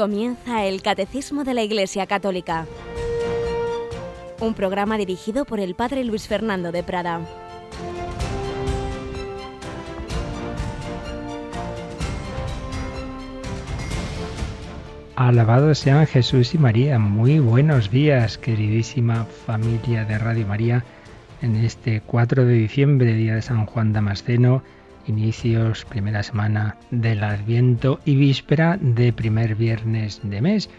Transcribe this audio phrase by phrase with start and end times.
[0.00, 2.64] Comienza el Catecismo de la Iglesia Católica,
[4.40, 7.20] un programa dirigido por el Padre Luis Fernando de Prada.
[15.16, 16.98] Alabados sean Jesús y María.
[16.98, 20.82] Muy buenos días, queridísima familia de Radio María,
[21.42, 24.62] en este 4 de diciembre, día de San Juan Damasceno
[25.06, 30.70] inicios, primera semana del Adviento y víspera de primer viernes de mes.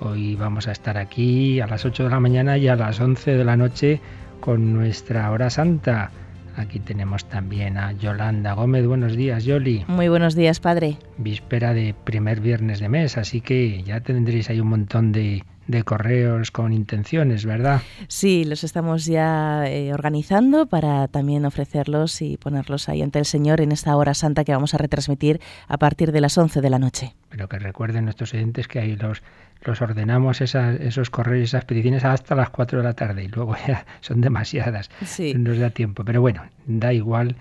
[0.00, 3.36] Hoy vamos a estar aquí a las 8 de la mañana y a las 11
[3.36, 4.00] de la noche
[4.40, 6.10] con nuestra hora santa.
[6.56, 8.86] Aquí tenemos también a Yolanda Gómez.
[8.86, 9.84] Buenos días, Yoli.
[9.88, 10.98] Muy buenos días, padre.
[11.18, 15.82] Víspera de primer viernes de mes, así que ya tendréis ahí un montón de de
[15.82, 17.82] correos con intenciones, ¿verdad?
[18.08, 23.60] Sí, los estamos ya eh, organizando para también ofrecerlos y ponerlos ahí ante el Señor
[23.60, 26.78] en esta hora santa que vamos a retransmitir a partir de las 11 de la
[26.78, 27.14] noche.
[27.30, 29.22] Pero que recuerden nuestros oyentes que ahí los,
[29.62, 33.56] los ordenamos esos correos y esas peticiones hasta las 4 de la tarde y luego
[33.66, 34.90] ya son demasiadas.
[35.04, 35.34] Sí.
[35.34, 36.04] No nos da tiempo.
[36.04, 37.36] Pero bueno, da igual,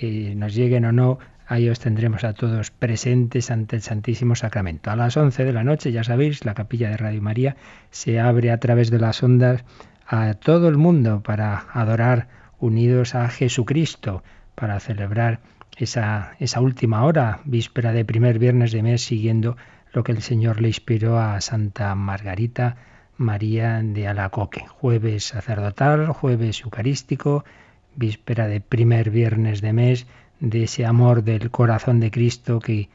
[0.00, 1.18] eh, nos lleguen o no,
[1.50, 4.90] Ahí os tendremos a todos presentes ante el Santísimo Sacramento.
[4.90, 7.56] A las 11 de la noche, ya sabéis, la capilla de Radio María
[7.90, 9.64] se abre a través de las ondas
[10.06, 14.22] a todo el mundo para adorar unidos a Jesucristo,
[14.54, 15.40] para celebrar
[15.78, 19.56] esa, esa última hora, víspera de primer viernes de mes, siguiendo
[19.94, 22.76] lo que el Señor le inspiró a Santa Margarita
[23.16, 24.66] María de Alacoque.
[24.68, 27.46] Jueves sacerdotal, jueves eucarístico,
[27.96, 30.06] víspera de primer viernes de mes,
[30.40, 32.88] de ese amor del corazón de Cristo que,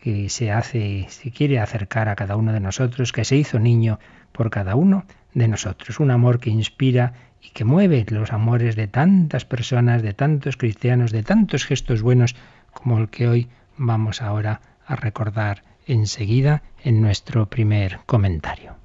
[0.00, 3.98] que se hace, se quiere acercar a cada uno de nosotros, que se hizo niño
[4.32, 6.00] por cada uno de nosotros.
[6.00, 11.12] Un amor que inspira y que mueve los amores de tantas personas, de tantos cristianos,
[11.12, 12.36] de tantos gestos buenos
[12.72, 18.79] como el que hoy vamos ahora a recordar enseguida en nuestro primer comentario.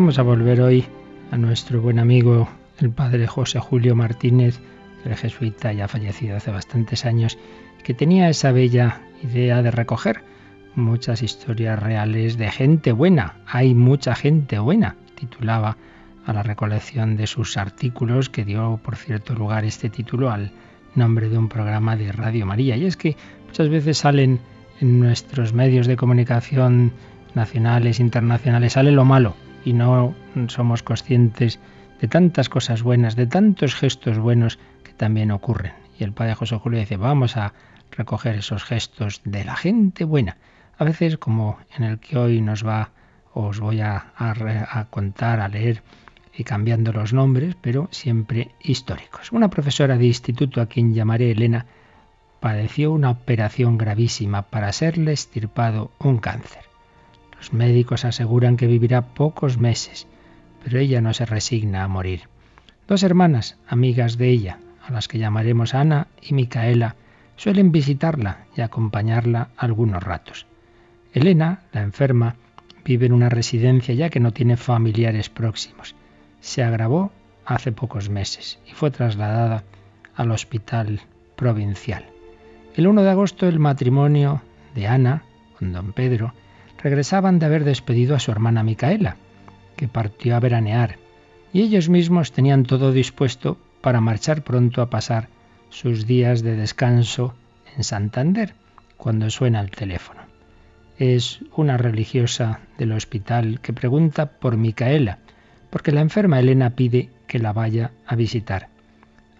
[0.00, 0.86] Vamos a volver hoy
[1.30, 4.58] a nuestro buen amigo, el padre José Julio Martínez,
[5.04, 7.36] el jesuita ya fallecido hace bastantes años,
[7.84, 10.22] que tenía esa bella idea de recoger
[10.74, 13.34] muchas historias reales de gente buena.
[13.46, 15.76] Hay mucha gente buena, titulaba
[16.24, 20.50] a la recolección de sus artículos, que dio, por cierto lugar, este título al
[20.94, 22.74] nombre de un programa de Radio María.
[22.74, 23.18] Y es que
[23.48, 24.40] muchas veces salen
[24.80, 26.90] en nuestros medios de comunicación
[27.34, 30.14] nacionales, internacionales, sale lo malo, y no
[30.48, 31.58] somos conscientes
[32.00, 35.72] de tantas cosas buenas, de tantos gestos buenos que también ocurren.
[35.98, 37.52] Y el padre José Julio dice, vamos a
[37.90, 40.38] recoger esos gestos de la gente buena.
[40.78, 42.90] A veces, como en el que hoy nos va,
[43.34, 45.82] os voy a, a contar, a leer,
[46.34, 49.30] y cambiando los nombres, pero siempre históricos.
[49.32, 51.66] Una profesora de instituto a quien llamaré Elena
[52.40, 56.69] padeció una operación gravísima para serle estirpado un cáncer.
[57.40, 60.06] Los médicos aseguran que vivirá pocos meses,
[60.62, 62.28] pero ella no se resigna a morir.
[62.86, 66.96] Dos hermanas, amigas de ella, a las que llamaremos Ana y Micaela,
[67.36, 70.44] suelen visitarla y acompañarla algunos ratos.
[71.14, 72.36] Elena, la enferma,
[72.84, 75.94] vive en una residencia ya que no tiene familiares próximos.
[76.40, 77.10] Se agravó
[77.46, 79.64] hace pocos meses y fue trasladada
[80.14, 81.00] al hospital
[81.36, 82.04] provincial.
[82.76, 84.42] El 1 de agosto el matrimonio
[84.74, 85.22] de Ana
[85.58, 86.34] con don Pedro
[86.82, 89.16] regresaban de haber despedido a su hermana Micaela,
[89.76, 90.98] que partió a veranear,
[91.52, 95.28] y ellos mismos tenían todo dispuesto para marchar pronto a pasar
[95.68, 97.34] sus días de descanso
[97.76, 98.54] en Santander,
[98.96, 100.20] cuando suena el teléfono.
[100.98, 105.18] Es una religiosa del hospital que pregunta por Micaela,
[105.70, 108.68] porque la enferma Elena pide que la vaya a visitar.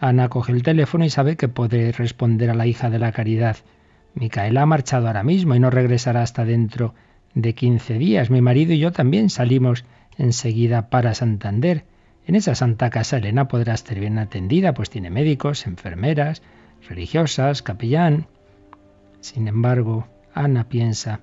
[0.00, 3.58] Ana coge el teléfono y sabe que puede responder a la hija de la caridad.
[4.14, 6.94] Micaela ha marchado ahora mismo y no regresará hasta dentro
[7.34, 8.30] de 15 días.
[8.30, 9.84] Mi marido y yo también salimos
[10.18, 11.84] enseguida para Santander.
[12.26, 16.42] En esa santa casa Elena podrá estar bien atendida, pues tiene médicos, enfermeras,
[16.88, 18.26] religiosas, capellán.
[19.20, 21.20] Sin embargo, Ana piensa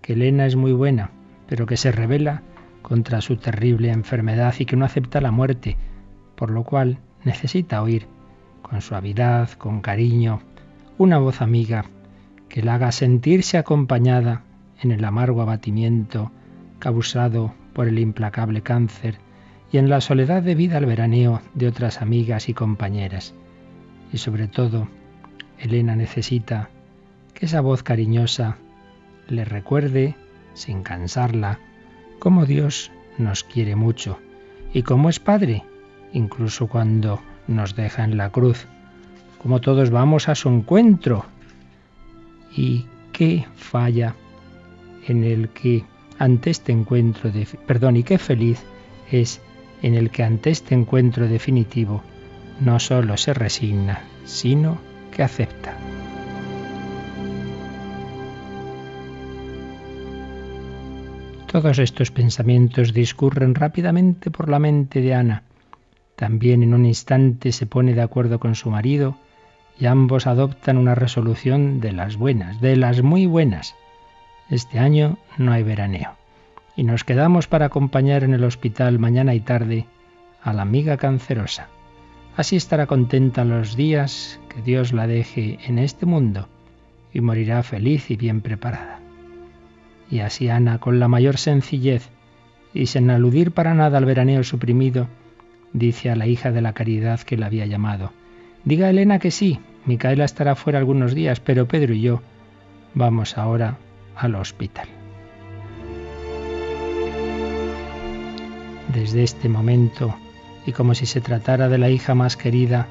[0.00, 1.10] que Elena es muy buena,
[1.48, 2.42] pero que se revela
[2.82, 5.76] contra su terrible enfermedad y que no acepta la muerte,
[6.36, 8.06] por lo cual necesita oír
[8.62, 10.40] con suavidad, con cariño,
[10.98, 11.84] una voz amiga
[12.48, 14.42] que la haga sentirse acompañada
[14.80, 16.30] en el amargo abatimiento
[16.78, 19.18] causado por el implacable cáncer
[19.72, 23.34] y en la soledad de vida al veraneo de otras amigas y compañeras.
[24.12, 24.88] Y sobre todo,
[25.58, 26.70] Elena necesita
[27.34, 28.58] que esa voz cariñosa
[29.28, 30.14] le recuerde,
[30.54, 31.58] sin cansarla,
[32.18, 34.18] cómo Dios nos quiere mucho
[34.72, 35.64] y cómo es Padre,
[36.12, 38.66] incluso cuando nos deja en la cruz,
[39.42, 41.24] como todos vamos a su encuentro.
[42.56, 44.14] Y qué falla
[45.06, 45.84] en el que
[46.18, 48.62] ante este encuentro de perdón y qué feliz
[49.10, 49.40] es
[49.82, 52.02] en el que ante este encuentro definitivo
[52.60, 54.78] no solo se resigna, sino
[55.10, 55.76] que acepta.
[61.46, 65.42] Todos estos pensamientos discurren rápidamente por la mente de Ana.
[66.16, 69.16] También en un instante se pone de acuerdo con su marido
[69.78, 73.74] y ambos adoptan una resolución de las buenas, de las muy buenas.
[74.48, 76.14] Este año no hay veraneo
[76.76, 79.86] y nos quedamos para acompañar en el hospital mañana y tarde
[80.42, 81.68] a la amiga cancerosa.
[82.36, 86.48] Así estará contenta los días que Dios la deje en este mundo
[87.12, 89.00] y morirá feliz y bien preparada.
[90.10, 92.10] Y así Ana, con la mayor sencillez
[92.72, 95.08] y sin aludir para nada al veraneo suprimido,
[95.72, 98.12] dice a la hija de la caridad que la había llamado,
[98.64, 102.20] Diga a Elena que sí, Micaela estará fuera algunos días, pero Pedro y yo
[102.94, 103.78] vamos ahora
[104.16, 104.88] al hospital.
[108.92, 110.16] Desde este momento,
[110.64, 112.86] y como si se tratara de la hija más querida,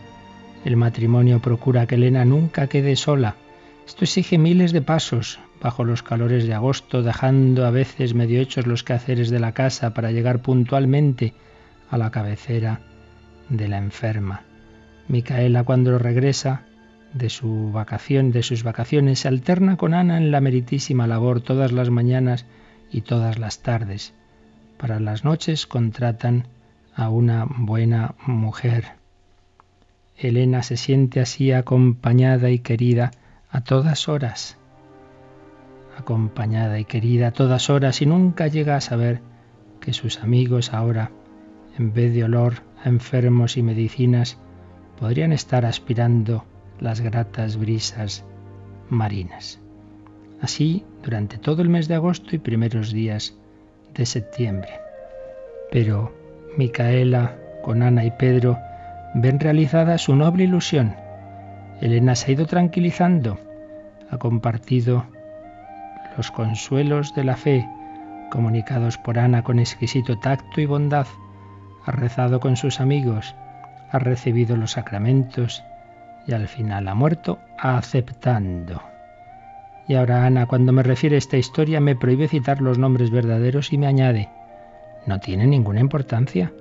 [0.64, 3.36] el matrimonio procura que Elena nunca quede sola.
[3.86, 8.66] Esto exige miles de pasos, bajo los calores de agosto, dejando a veces medio hechos
[8.66, 11.34] los quehaceres de la casa para llegar puntualmente
[11.90, 12.82] a la cabecera
[13.50, 14.42] de la enferma.
[15.08, 16.64] Micaela cuando regresa
[17.16, 21.72] de su vacación, de sus vacaciones, se alterna con Ana en la meritísima labor todas
[21.72, 22.46] las mañanas
[22.92, 24.14] y todas las tardes.
[24.78, 26.48] Para las noches contratan
[26.94, 28.94] a una buena mujer.
[30.18, 33.12] Elena se siente así acompañada y querida
[33.50, 34.58] a todas horas.
[35.98, 39.22] Acompañada y querida a todas horas y nunca llega a saber
[39.80, 41.12] que sus amigos ahora,
[41.80, 44.38] en vez de olor a enfermos y medicinas,
[45.00, 46.44] podrían estar aspirando
[46.80, 48.26] las gratas brisas
[48.90, 49.60] marinas.
[50.42, 53.36] Así durante todo el mes de agosto y primeros días
[53.94, 54.70] de septiembre.
[55.72, 56.14] Pero
[56.58, 58.58] Micaela, con Ana y Pedro,
[59.16, 60.96] ven realizada su noble ilusión.
[61.82, 63.40] Elena se ha ido tranquilizando,
[64.10, 65.06] ha compartido
[66.18, 67.68] los consuelos de la fe,
[68.32, 71.08] comunicados por Ana con exquisito tacto y bondad,
[71.86, 73.36] ha rezado con sus amigos,
[73.92, 75.64] ha recibido los sacramentos
[76.28, 78.82] y al final ha muerto aceptando.
[79.88, 83.72] Y ahora Ana, cuando me refiere a esta historia, me prohíbe citar los nombres verdaderos
[83.72, 84.30] y me añade,
[85.06, 86.52] no tiene ninguna importancia.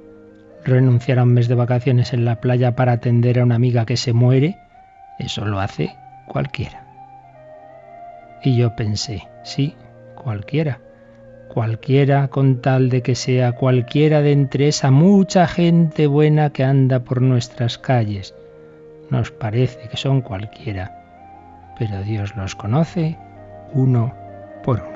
[0.65, 3.97] Renunciar a un mes de vacaciones en la playa para atender a una amiga que
[3.97, 4.59] se muere,
[5.19, 5.97] eso lo hace
[6.27, 6.85] cualquiera.
[8.43, 9.75] Y yo pensé, sí,
[10.15, 10.81] cualquiera.
[11.49, 17.01] Cualquiera con tal de que sea cualquiera de entre esa mucha gente buena que anda
[17.01, 18.35] por nuestras calles.
[19.11, 21.05] Nos parece que son cualquiera
[21.79, 23.17] pero Dios los conoce
[23.73, 24.15] uno
[24.63, 24.94] por uno.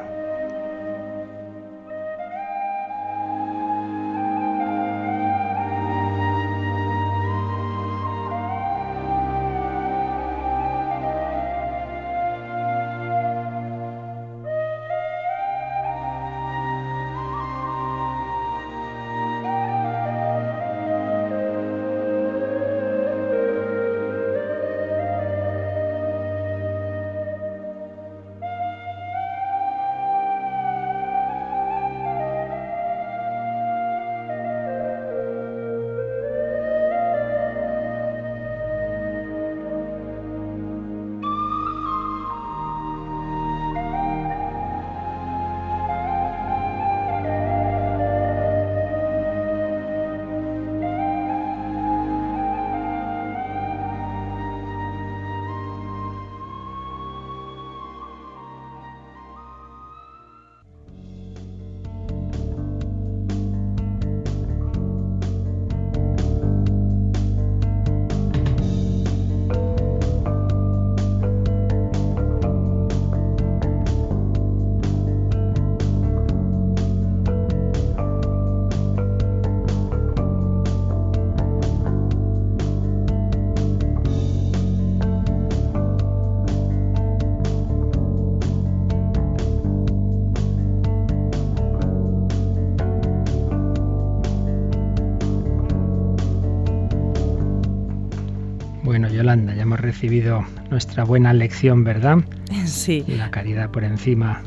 [99.18, 102.18] Yolanda, ya hemos recibido nuestra buena lección, ¿verdad?
[102.66, 103.04] Sí.
[103.08, 104.44] La caridad por encima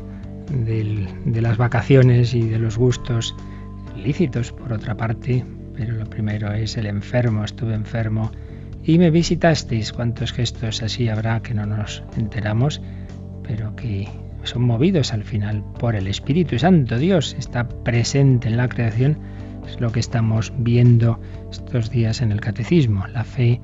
[0.48, 3.36] de las vacaciones y de los gustos
[3.94, 5.44] lícitos, por otra parte,
[5.76, 8.32] pero lo primero es el enfermo, estuve enfermo
[8.82, 9.92] y me visitasteis.
[9.92, 12.80] ¿Cuántos gestos así habrá que no nos enteramos,
[13.42, 14.08] pero que
[14.44, 16.96] son movidos al final por el Espíritu Santo?
[16.96, 19.18] Dios está presente en la creación,
[19.68, 23.06] es lo que estamos viendo estos días en el Catecismo.
[23.08, 23.60] La fe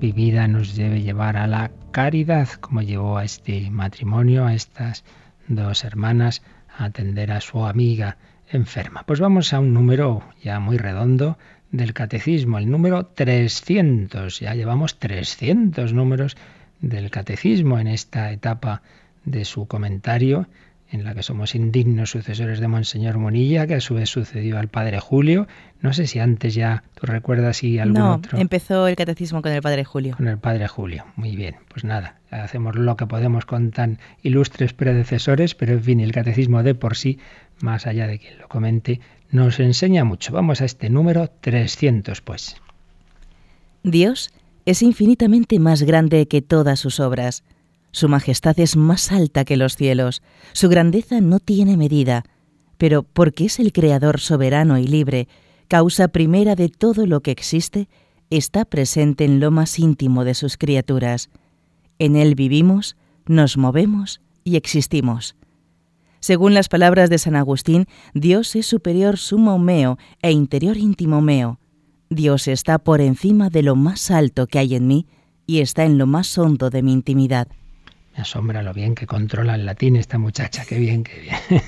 [0.00, 5.04] vivida nos debe llevar a la caridad, como llevó a este matrimonio, a estas
[5.48, 6.42] dos hermanas,
[6.76, 8.16] a atender a su amiga
[8.50, 9.02] enferma.
[9.04, 11.38] Pues vamos a un número ya muy redondo
[11.70, 14.40] del catecismo, el número 300.
[14.40, 16.36] Ya llevamos 300 números
[16.80, 18.82] del catecismo en esta etapa
[19.24, 20.46] de su comentario
[20.90, 24.68] en la que somos indignos sucesores de Monseñor Monilla, que a su vez sucedió al
[24.68, 25.46] Padre Julio.
[25.80, 28.38] No sé si antes ya tú recuerdas si algún no, otro.
[28.38, 30.16] empezó el catecismo con el Padre Julio.
[30.16, 31.04] Con el Padre Julio.
[31.16, 31.56] Muy bien.
[31.68, 36.62] Pues nada, hacemos lo que podemos con tan ilustres predecesores, pero en fin, el catecismo
[36.62, 37.18] de por sí,
[37.60, 40.32] más allá de quien lo comente, nos enseña mucho.
[40.32, 42.56] Vamos a este número 300, pues.
[43.82, 44.30] Dios
[44.64, 47.44] es infinitamente más grande que todas sus obras
[47.92, 52.24] su majestad es más alta que los cielos, su grandeza no tiene medida,
[52.76, 55.28] pero porque es el Creador soberano y libre,
[55.68, 57.88] causa primera de todo lo que existe,
[58.30, 61.30] está presente en lo más íntimo de sus criaturas.
[61.98, 65.34] En Él vivimos, nos movemos y existimos.
[66.20, 71.58] Según las palabras de San Agustín, Dios es superior sumo meo e interior íntimo meo.
[72.10, 75.06] Dios está por encima de lo más alto que hay en mí
[75.46, 77.48] y está en lo más hondo de mi intimidad
[78.22, 81.62] asombra lo bien que controla el latín esta muchacha, qué bien, qué bien.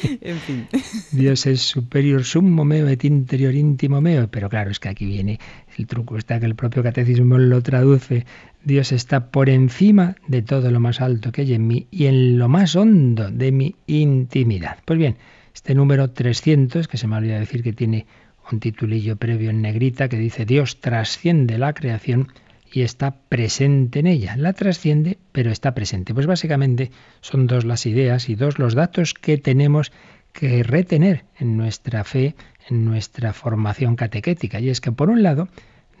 [0.20, 0.68] en fin.
[1.12, 5.38] Dios es superior summo meo et interior íntimo meo, pero claro, es que aquí viene
[5.76, 8.26] el truco, está que el propio catecismo lo traduce.
[8.64, 12.38] Dios está por encima de todo lo más alto que hay en mí y en
[12.38, 14.78] lo más hondo de mi intimidad.
[14.84, 15.16] Pues bien,
[15.54, 18.06] este número 300, que se me olvidado decir que tiene
[18.50, 22.28] un titulillo previo en negrita que dice Dios trasciende la creación,
[22.72, 24.36] y está presente en ella.
[24.36, 26.14] La trasciende, pero está presente.
[26.14, 29.92] Pues básicamente son dos las ideas y dos los datos que tenemos
[30.32, 32.34] que retener en nuestra fe,
[32.68, 34.60] en nuestra formación catequética.
[34.60, 35.48] Y es que, por un lado,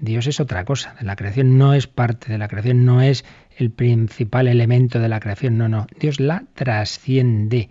[0.00, 0.94] Dios es otra cosa.
[1.00, 3.24] La creación no es parte de la creación, no es
[3.56, 5.86] el principal elemento de la creación, no, no.
[5.98, 7.68] Dios la trasciende.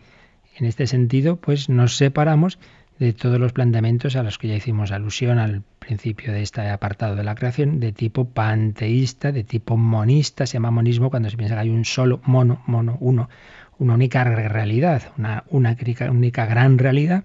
[0.57, 2.59] En este sentido, pues nos separamos
[2.99, 7.15] de todos los planteamientos a los que ya hicimos alusión al principio de este apartado
[7.15, 11.55] de la creación, de tipo panteísta, de tipo monista, se llama monismo cuando se piensa
[11.55, 13.29] que hay un solo mono, mono, uno,
[13.77, 15.75] una única realidad, una, una
[16.09, 17.23] única gran realidad,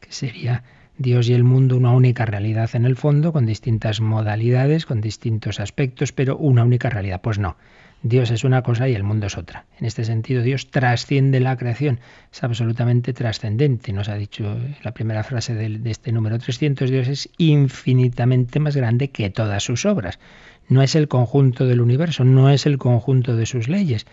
[0.00, 0.62] que sería
[0.96, 5.58] Dios y el mundo una única realidad en el fondo, con distintas modalidades, con distintos
[5.58, 7.20] aspectos, pero una única realidad.
[7.20, 7.56] Pues no.
[8.06, 9.64] Dios es una cosa y el mundo es otra.
[9.80, 13.94] En este sentido, Dios trasciende la creación, es absolutamente trascendente.
[13.94, 19.08] Nos ha dicho la primera frase de, este número 300, Dios es infinitamente más grande
[19.08, 20.18] que todas sus obras.
[20.68, 24.04] No es el conjunto del universo, no es el conjunto de sus leyes,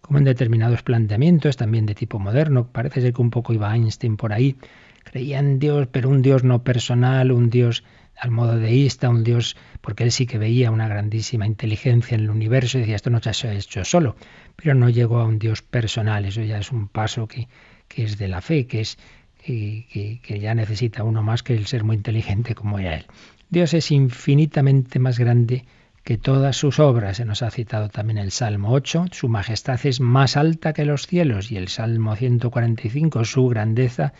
[0.00, 2.68] como en determinados planteamientos, también de tipo moderno.
[2.68, 4.58] Parece ser que un poco iba Einstein por ahí.
[5.02, 7.82] Creía en Dios, pero un Dios no personal, un Dios
[8.20, 12.30] al modo deísta, un Dios, porque él sí que veía una grandísima inteligencia en el
[12.30, 14.14] universo y decía, esto no se ha hecho solo,
[14.56, 17.48] pero no llegó a un Dios personal, eso ya es un paso que,
[17.88, 18.98] que es de la fe, que es
[19.42, 23.06] que, que, ya necesita uno más que el ser muy inteligente como era él.
[23.48, 25.64] Dios es infinitamente más grande
[26.04, 27.16] que todas sus obras.
[27.16, 31.06] Se nos ha citado también el Salmo 8, su majestad es más alta que los
[31.06, 34.12] cielos y el Salmo 145, su grandeza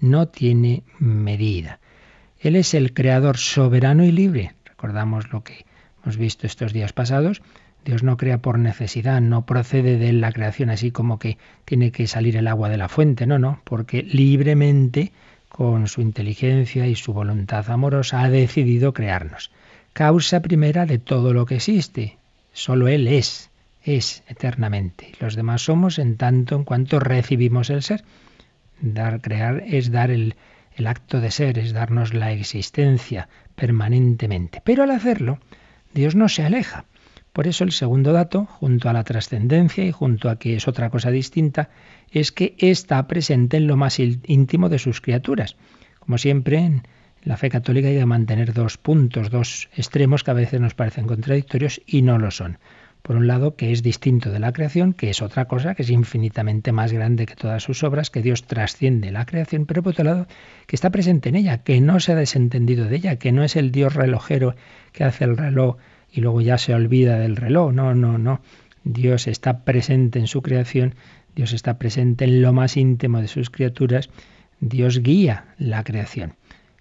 [0.00, 1.80] no tiene medida.
[2.40, 4.54] Él es el creador soberano y libre.
[4.64, 5.64] Recordamos lo que
[6.02, 7.42] hemos visto estos días pasados.
[7.84, 12.06] Dios no crea por necesidad, no procede de la creación así como que tiene que
[12.06, 15.12] salir el agua de la fuente, no, no, porque libremente,
[15.48, 19.50] con su inteligencia y su voluntad amorosa, ha decidido crearnos.
[19.92, 22.18] Causa primera de todo lo que existe.
[22.52, 23.50] Solo Él es,
[23.82, 25.12] es eternamente.
[25.18, 28.04] Los demás somos en tanto en cuanto recibimos el ser.
[28.80, 30.36] Dar, crear es dar el,
[30.78, 34.62] el acto de ser es darnos la existencia permanentemente.
[34.64, 35.40] Pero al hacerlo,
[35.92, 36.84] Dios no se aleja.
[37.32, 40.90] Por eso el segundo dato, junto a la trascendencia y junto a que es otra
[40.90, 41.70] cosa distinta,
[42.10, 45.56] es que está presente en lo más íntimo de sus criaturas.
[45.98, 46.82] Como siempre, en
[47.22, 51.06] la fe católica hay que mantener dos puntos, dos extremos que a veces nos parecen
[51.06, 52.58] contradictorios y no lo son.
[53.02, 55.90] Por un lado, que es distinto de la creación, que es otra cosa, que es
[55.90, 60.04] infinitamente más grande que todas sus obras, que Dios trasciende la creación, pero por otro
[60.04, 60.26] lado,
[60.66, 63.56] que está presente en ella, que no se ha desentendido de ella, que no es
[63.56, 64.54] el Dios relojero
[64.92, 65.76] que hace el reloj
[66.12, 67.72] y luego ya se olvida del reloj.
[67.72, 68.40] No, no, no.
[68.84, 70.94] Dios está presente en su creación,
[71.34, 74.10] Dios está presente en lo más íntimo de sus criaturas,
[74.60, 76.34] Dios guía la creación.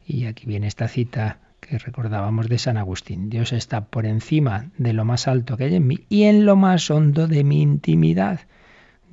[0.06, 3.30] Y aquí viene esta cita que recordábamos de San Agustín.
[3.30, 6.56] Dios está por encima de lo más alto que hay en mí y en lo
[6.56, 8.42] más hondo de mi intimidad.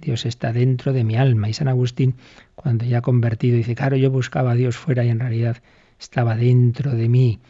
[0.00, 1.48] Dios está dentro de mi alma.
[1.48, 2.14] Y San Agustín,
[2.54, 5.62] cuando ya convertido, dice, claro, yo buscaba a Dios fuera y en realidad
[5.98, 7.40] estaba dentro de mí.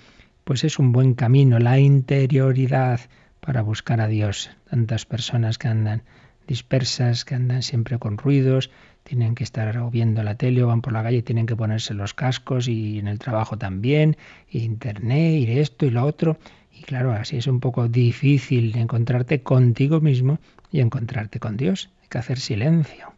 [0.45, 3.01] Pues es un buen camino, la interioridad
[3.41, 4.51] para buscar a Dios.
[4.71, 6.03] Tantas personas que andan
[6.47, 8.71] dispersas, que andan siempre con ruidos,
[9.05, 11.95] tienen que estar viendo la tele o van por la calle y tienen que ponerse
[11.95, 14.17] los cascos y en el trabajo también,
[14.51, 16.39] internet y esto y lo otro.
[16.73, 20.39] Y claro, así es un poco difícil encontrarte contigo mismo
[20.73, 21.91] y encontrarte con Dios.
[22.03, 23.13] Hay que hacer silencio.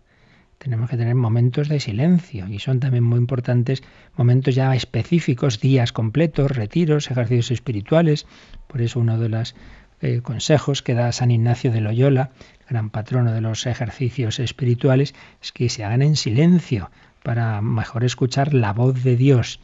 [0.58, 3.82] Tenemos que tener momentos de silencio y son también muy importantes
[4.16, 8.26] momentos ya específicos, días completos, retiros, ejercicios espirituales.
[8.66, 9.54] Por eso uno de los
[10.00, 12.30] eh, consejos que da San Ignacio de Loyola
[12.68, 16.90] gran patrono de los ejercicios espirituales, es que se hagan en silencio
[17.22, 19.60] para mejor escuchar la voz de Dios.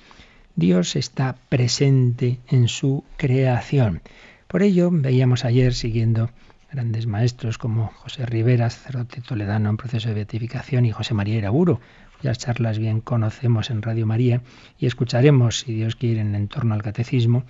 [0.55, 4.03] Dios está presente en su creación.
[4.47, 6.31] Por ello, veíamos ayer, siguiendo
[6.71, 11.81] grandes maestros como José Rivera, sacerdote toledano en proceso de beatificación, y José María Iraburo,
[12.21, 14.43] cuyas charlas bien conocemos en Radio María,
[14.79, 17.45] y escucharemos, si Dios quiere, en torno al catecismo,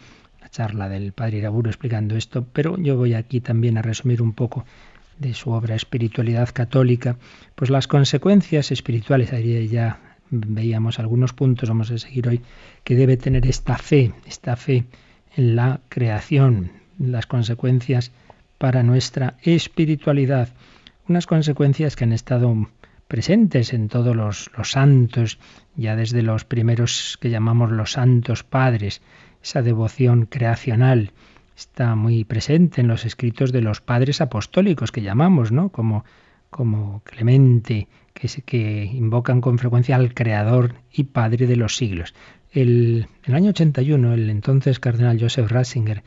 [0.52, 4.64] charla del Padre Iraburo explicando esto, pero yo voy aquí también a resumir un poco
[5.18, 7.16] de su obra Espiritualidad Católica,
[7.54, 9.98] pues las consecuencias espirituales, ahí ya
[10.30, 12.42] veíamos algunos puntos, vamos a seguir hoy,
[12.84, 14.84] que debe tener esta fe, esta fe
[15.36, 18.12] en la creación, las consecuencias
[18.58, 20.50] para nuestra espiritualidad,
[21.08, 22.68] unas consecuencias que han estado
[23.08, 25.38] presentes en todos los santos,
[25.76, 29.00] ya desde los primeros que llamamos los santos padres,
[29.42, 31.12] esa devoción creacional,
[31.56, 35.68] está muy presente en los escritos de los padres apostólicos que llamamos, ¿no?
[35.70, 36.04] Como,
[36.50, 42.14] como Clemente, que, invocan con frecuencia al Creador y Padre de los siglos.
[42.52, 46.02] El, el año 81, el entonces cardenal Joseph Ratzinger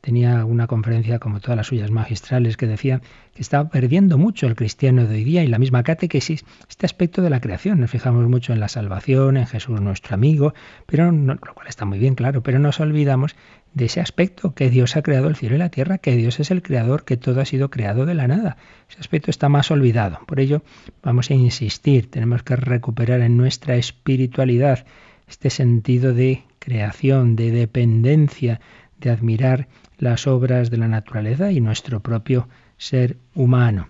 [0.00, 3.00] tenía una conferencia como todas las suyas magistrales que decía
[3.34, 7.22] que estaba perdiendo mucho el cristiano de hoy día y la misma catequesis este aspecto
[7.22, 7.80] de la creación.
[7.80, 10.54] Nos fijamos mucho en la salvación, en Jesús nuestro amigo,
[10.86, 13.36] pero lo cual está muy bien claro, pero nos olvidamos
[13.76, 16.50] de ese aspecto, que Dios ha creado el cielo y la tierra, que Dios es
[16.50, 18.56] el creador, que todo ha sido creado de la nada.
[18.88, 20.18] Ese aspecto está más olvidado.
[20.26, 20.62] Por ello,
[21.02, 24.86] vamos a insistir, tenemos que recuperar en nuestra espiritualidad
[25.28, 28.60] este sentido de creación, de dependencia,
[28.98, 33.88] de admirar las obras de la naturaleza y nuestro propio ser humano.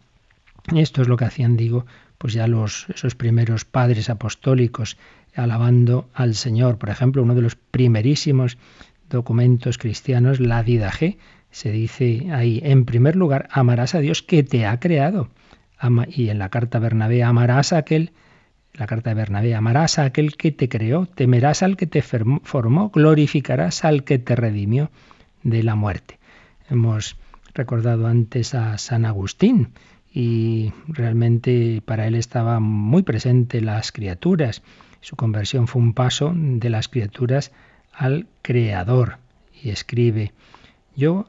[0.75, 1.87] Esto es lo que hacían, digo,
[2.19, 4.97] pues ya los esos primeros padres apostólicos
[5.35, 6.79] alabando al Señor.
[6.79, 8.59] Por ejemplo, uno de los primerísimos
[9.09, 11.19] documentos cristianos, la G,
[11.51, 15.31] se dice ahí, en primer lugar, amarás a Dios que te ha creado.
[16.09, 18.13] y en la carta Bernabé, amarás a aquel,
[18.73, 22.91] la carta de Bernabé, amarás a aquel que te creó, temerás al que te formó,
[22.91, 24.91] glorificarás al que te redimió
[25.47, 26.19] de la muerte.
[26.69, 27.17] Hemos
[27.55, 29.71] recordado antes a San Agustín
[30.13, 34.63] y realmente para él estaba muy presente las criaturas.
[35.01, 37.53] Su conversión fue un paso de las criaturas
[37.93, 39.19] al Creador
[39.63, 40.33] y escribe,
[40.97, 41.29] yo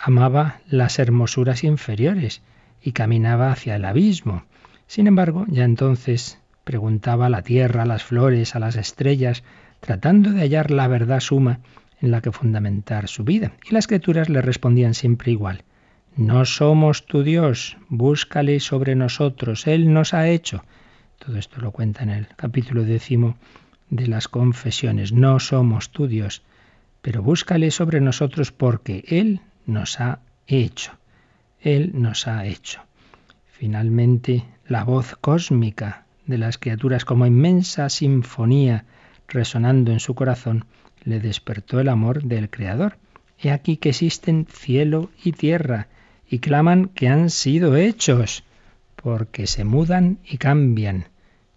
[0.00, 2.42] amaba las hermosuras inferiores
[2.82, 4.42] y caminaba hacia el abismo.
[4.88, 9.44] Sin embargo, ya entonces preguntaba a la tierra, a las flores, a las estrellas,
[9.80, 11.60] tratando de hallar la verdad suma
[12.02, 13.52] en la que fundamentar su vida.
[13.68, 15.64] Y las criaturas le respondían siempre igual.
[16.16, 20.64] No somos tu Dios, búscale sobre nosotros, Él nos ha hecho.
[21.18, 23.36] Todo esto lo cuenta en el capítulo décimo
[23.88, 25.12] de las confesiones.
[25.12, 26.42] No somos tu Dios,
[27.00, 30.92] pero búscale sobre nosotros porque Él nos ha hecho.
[31.60, 32.82] Él nos ha hecho.
[33.52, 38.84] Finalmente, la voz cósmica de las criaturas como inmensa sinfonía
[39.28, 40.66] resonando en su corazón
[41.04, 42.98] le despertó el amor del Creador.
[43.38, 45.88] He aquí que existen cielo y tierra
[46.28, 48.44] y claman que han sido hechos,
[48.96, 51.06] porque se mudan y cambian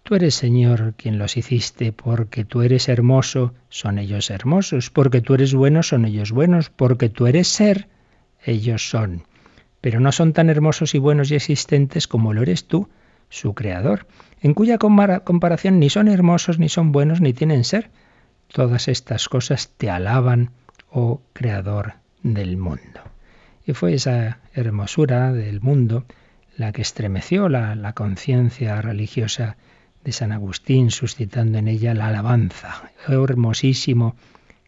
[0.06, 5.34] Tú eres Señor quien los hiciste, porque tú eres hermoso, son ellos hermosos, porque tú
[5.34, 7.88] eres bueno, son ellos buenos, porque tú eres ser,
[8.44, 9.24] ellos son.
[9.80, 12.88] Pero no son tan hermosos y buenos y existentes como lo eres tú,
[13.30, 14.06] su creador,
[14.40, 17.90] en cuya comparación ni son hermosos, ni son buenos, ni tienen ser.
[18.52, 20.50] Todas estas cosas te alaban,
[20.90, 23.00] oh creador del mundo.
[23.64, 26.04] Y fue esa hermosura del mundo
[26.56, 29.56] la que estremeció la, la conciencia religiosa
[30.04, 32.90] de San Agustín, suscitando en ella la alabanza.
[33.08, 34.14] Oh hermosísimo,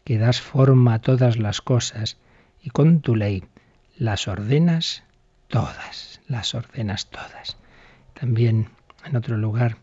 [0.03, 2.17] que das forma a todas las cosas,
[2.61, 3.43] y con tu ley
[3.97, 5.03] las ordenas
[5.47, 7.57] todas, las ordenas todas.
[8.13, 8.69] También
[9.05, 9.77] en otro lugar,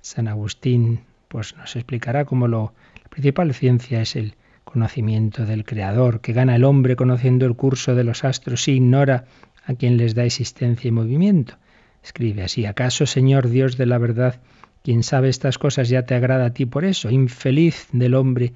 [0.00, 2.72] San Agustín pues nos explicará cómo lo,
[3.18, 8.04] principal ciencia es el conocimiento del Creador, que gana el hombre conociendo el curso de
[8.04, 9.24] los astros y ignora
[9.66, 11.56] a quien les da existencia y movimiento.
[12.04, 14.40] Escribe así, ¿acaso, Señor Dios de la verdad,
[14.84, 17.10] quien sabe estas cosas ya te agrada a ti por eso?
[17.10, 18.52] Infeliz del hombre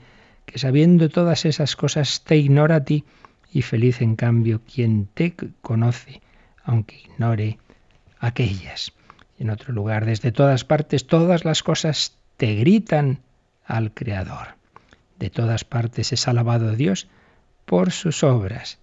[0.46, 3.04] que sabiendo todas esas cosas te ignora a ti,
[3.52, 6.22] y feliz en cambio quien te conoce,
[6.62, 7.58] aunque ignore
[8.20, 8.92] aquellas.
[9.40, 13.18] En otro lugar, desde todas partes, todas las cosas te gritan
[13.72, 14.56] al Creador.
[15.18, 17.08] De todas partes es alabado Dios
[17.64, 18.78] por sus obras.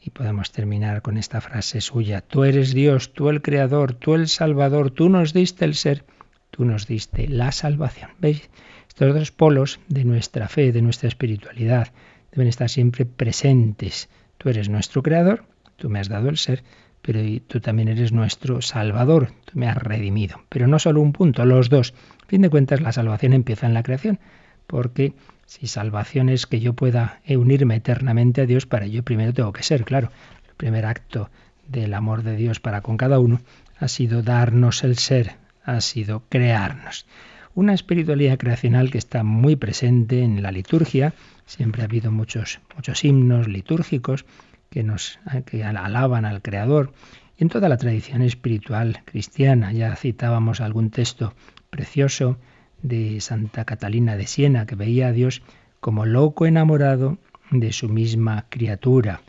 [0.00, 4.28] Y podemos terminar con esta frase suya, tú eres Dios, tú el Creador, tú el
[4.28, 6.04] Salvador, tú nos diste el ser,
[6.52, 8.12] tú nos diste la salvación.
[8.20, 8.48] ¿Veis?
[8.86, 11.92] Estos dos polos de nuestra fe, de nuestra espiritualidad,
[12.30, 14.08] deben estar siempre presentes.
[14.38, 15.46] Tú eres nuestro Creador,
[15.76, 16.62] tú me has dado el ser,
[17.02, 20.40] pero tú también eres nuestro Salvador, tú me has redimido.
[20.48, 21.94] Pero no solo un punto, los dos.
[22.22, 24.18] A fin de cuentas, la salvación empieza en la creación,
[24.66, 25.14] porque
[25.46, 29.62] si salvación es que yo pueda unirme eternamente a Dios, para ello primero tengo que
[29.62, 30.10] ser, claro.
[30.48, 31.30] El primer acto
[31.66, 33.40] del amor de Dios para con cada uno
[33.78, 37.06] ha sido darnos el ser, ha sido crearnos.
[37.54, 41.14] Una espiritualidad creacional que está muy presente en la liturgia.
[41.46, 44.26] Siempre ha habido muchos, muchos himnos litúrgicos
[44.70, 46.92] que nos que alaban al Creador.
[47.36, 51.34] Y en toda la tradición espiritual cristiana, ya citábamos algún texto
[51.70, 52.38] precioso
[52.82, 55.42] de Santa Catalina de Siena, que veía a Dios
[55.80, 57.18] como loco enamorado
[57.50, 59.20] de su misma criatura.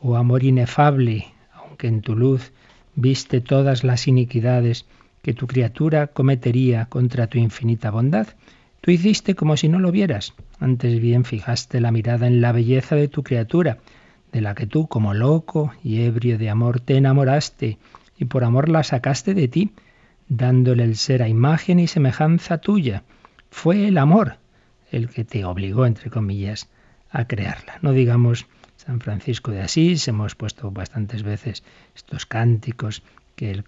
[0.00, 2.52] Oh amor inefable, aunque en tu luz
[2.94, 4.86] viste todas las iniquidades
[5.22, 8.26] que tu criatura cometería contra tu infinita bondad,
[8.80, 10.34] tú hiciste como si no lo vieras.
[10.58, 13.78] Antes bien fijaste la mirada en la belleza de tu criatura,
[14.32, 17.78] de la que tú, como loco y ebrio de amor, te enamoraste,
[18.18, 19.72] y por amor la sacaste de ti,
[20.28, 23.04] dándole el ser a imagen y semejanza tuya.
[23.50, 24.38] Fue el amor
[24.90, 26.68] el que te obligó, entre comillas,
[27.10, 27.78] a crearla.
[27.82, 31.62] No digamos San Francisco de Asís, hemos puesto bastantes veces
[31.94, 33.02] estos cánticos
[33.36, 33.64] que él,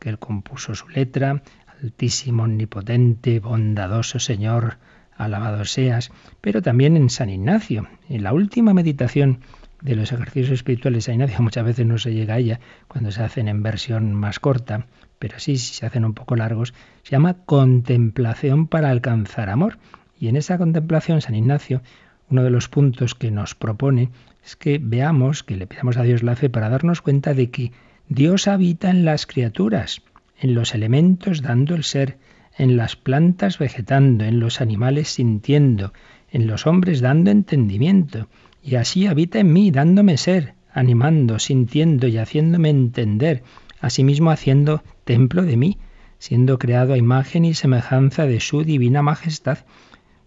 [0.00, 1.42] que él compuso su letra,
[1.82, 4.78] Altísimo, omnipotente, bondadoso Señor,
[5.16, 9.40] alabado seas, pero también en San Ignacio, en la última meditación
[9.82, 13.22] de los ejercicios espirituales San Ignacio, muchas veces no se llega a ella cuando se
[13.22, 14.86] hacen en versión más corta,
[15.18, 19.78] pero sí, si se hacen un poco largos, se llama contemplación para alcanzar amor.
[20.18, 21.82] Y en esa contemplación, San Ignacio,
[22.30, 24.10] uno de los puntos que nos propone
[24.44, 27.72] es que veamos, que le pidamos a Dios la fe para darnos cuenta de que
[28.08, 30.02] Dios habita en las criaturas,
[30.40, 32.18] en los elementos dando el ser,
[32.56, 35.92] en las plantas vegetando, en los animales sintiendo,
[36.30, 38.28] en los hombres dando entendimiento,
[38.68, 43.42] y así habita en mí, dándome ser, animando, sintiendo y haciéndome entender,
[43.80, 45.78] asimismo haciendo templo de mí,
[46.18, 49.60] siendo creado a imagen y semejanza de su divina majestad.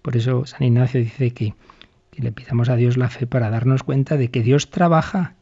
[0.02, 1.54] Por eso San Ignacio dice que,
[2.10, 5.36] que le pidamos a Dios la fe para darnos cuenta de que Dios trabaja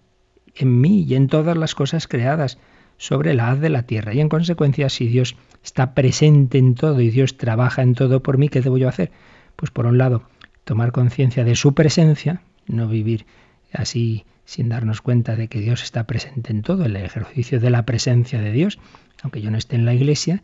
[0.54, 2.58] en mí y en todas las cosas creadas
[2.98, 4.14] sobre la haz de la tierra.
[4.14, 8.38] Y en consecuencia, si Dios está presente en todo y Dios trabaja en todo por
[8.38, 9.12] mí, ¿qué debo yo hacer?
[9.56, 10.24] Pues por un lado,
[10.66, 13.26] tomar conciencia de su presencia, no vivir
[13.74, 17.86] así sin darnos cuenta de que Dios está presente en todo, el ejercicio de la
[17.86, 18.80] presencia de Dios,
[19.22, 20.42] aunque yo no esté en la iglesia,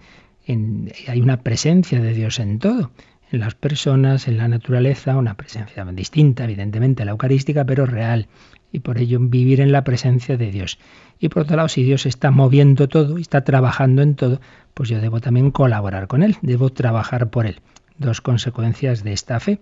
[0.47, 2.91] hay una presencia de Dios en todo,
[3.31, 8.27] en las personas, en la naturaleza, una presencia distinta, evidentemente, a la eucarística, pero real,
[8.71, 10.77] y por ello vivir en la presencia de Dios.
[11.19, 14.39] Y por otro lado, si Dios está moviendo todo, y está trabajando en todo,
[14.73, 17.61] pues yo debo también colaborar con Él, debo trabajar por Él.
[17.97, 19.59] Dos consecuencias de esta fe,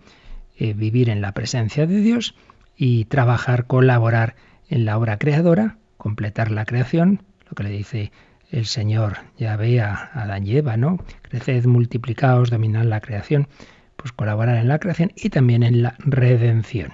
[0.57, 2.35] eh, vivir en la presencia de Dios
[2.75, 4.35] y trabajar, colaborar
[4.69, 8.11] en la obra creadora, completar la creación, lo que le dice
[8.51, 10.97] el Señor ya ve a Adán y Eva, ¿no?
[11.23, 13.47] Creced, multiplicaos, dominad la creación,
[13.95, 16.93] pues colaborar en la creación y también en la redención.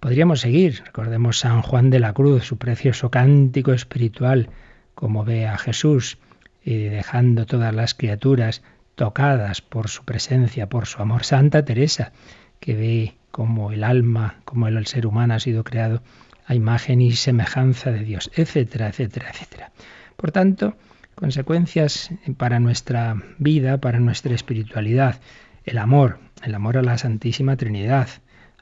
[0.00, 4.50] Podríamos seguir, recordemos San Juan de la Cruz, su precioso cántico espiritual,
[4.94, 6.18] como ve a Jesús,
[6.64, 8.62] y dejando todas las criaturas
[8.94, 11.24] tocadas por su presencia, por su amor.
[11.24, 12.12] Santa Teresa,
[12.60, 16.02] que ve como el alma, como el ser humano ha sido creado
[16.46, 19.72] a imagen y semejanza de Dios, etcétera, etcétera, etcétera.
[20.16, 20.76] Por tanto,
[21.14, 25.20] consecuencias para nuestra vida, para nuestra espiritualidad,
[25.64, 28.08] el amor, el amor a la Santísima Trinidad,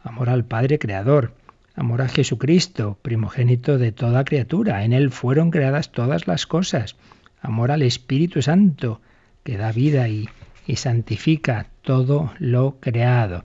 [0.02, 1.34] amor al Padre Creador,
[1.74, 6.96] amor a Jesucristo, primogénito de toda criatura, en Él fueron creadas todas las cosas,
[7.42, 9.00] amor al Espíritu Santo,
[9.42, 10.28] que da vida y,
[10.76, 13.44] santifica todo lo creado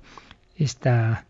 [0.56, 1.26] esta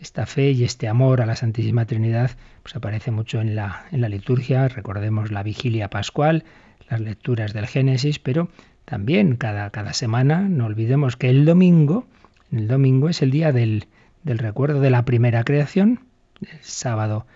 [0.00, 4.00] esta fe y este amor a la Santísima Trinidad pues aparece mucho en la, en
[4.00, 6.44] la liturgia, recordemos la vigilia pascual,
[6.88, 8.48] las lecturas del Génesis, pero
[8.84, 12.06] también cada, cada semana no olvidemos que el domingo,
[12.52, 13.86] el domingo es el día del,
[14.22, 16.00] del recuerdo de la primera creación,
[16.40, 17.26] el sábado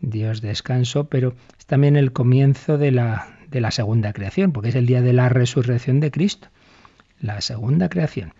[0.00, 4.74] Dios descanso, pero es también el comienzo de la, de la segunda creación, porque es
[4.74, 6.48] el día de la resurrección de Cristo.
[7.20, 8.32] La segunda creación.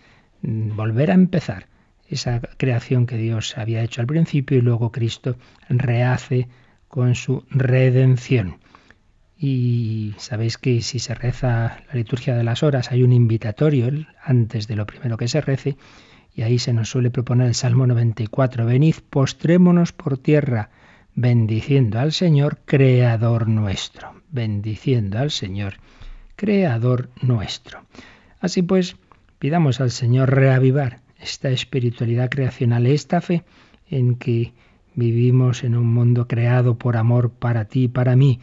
[0.42, 1.66] Mm, volver a empezar
[2.10, 5.36] esa creación que Dios había hecho al principio y luego Cristo
[5.68, 6.48] rehace
[6.88, 8.58] con su redención.
[9.38, 13.88] Y sabéis que si se reza la liturgia de las horas hay un invitatorio
[14.22, 15.76] antes de lo primero que se rece
[16.34, 20.70] y ahí se nos suele proponer el Salmo 94, venid, postrémonos por tierra,
[21.14, 25.74] bendiciendo al Señor, Creador nuestro, bendiciendo al Señor,
[26.36, 27.84] Creador nuestro.
[28.40, 28.96] Así pues,
[29.38, 33.44] pidamos al Señor reavivar esta espiritualidad creacional, esta fe
[33.88, 34.52] en que
[34.94, 38.40] vivimos en un mundo creado por amor para ti y para mí,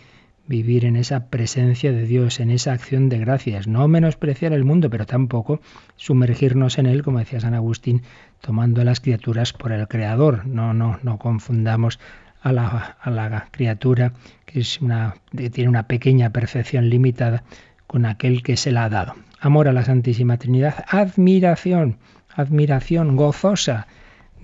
[0.48, 4.90] vivir en esa presencia de Dios, en esa acción de gracias, no menospreciar el mundo,
[4.90, 5.60] pero tampoco
[5.98, 8.04] sumergirnos en él, como decía San Agustín,
[8.42, 10.46] tomando a las criaturas por el Creador.
[10.48, 12.00] No, no, no confundamos
[12.42, 14.13] a la, criatura
[14.46, 17.44] que es una, tiene una pequeña perfección limitada
[17.88, 19.16] con aquel que se la ha dado.
[19.40, 21.98] Amor a la Santísima Trinidad, admiración
[22.38, 23.88] admiración gozosa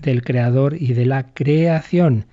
[0.02, 2.26] del Creador y de la creación.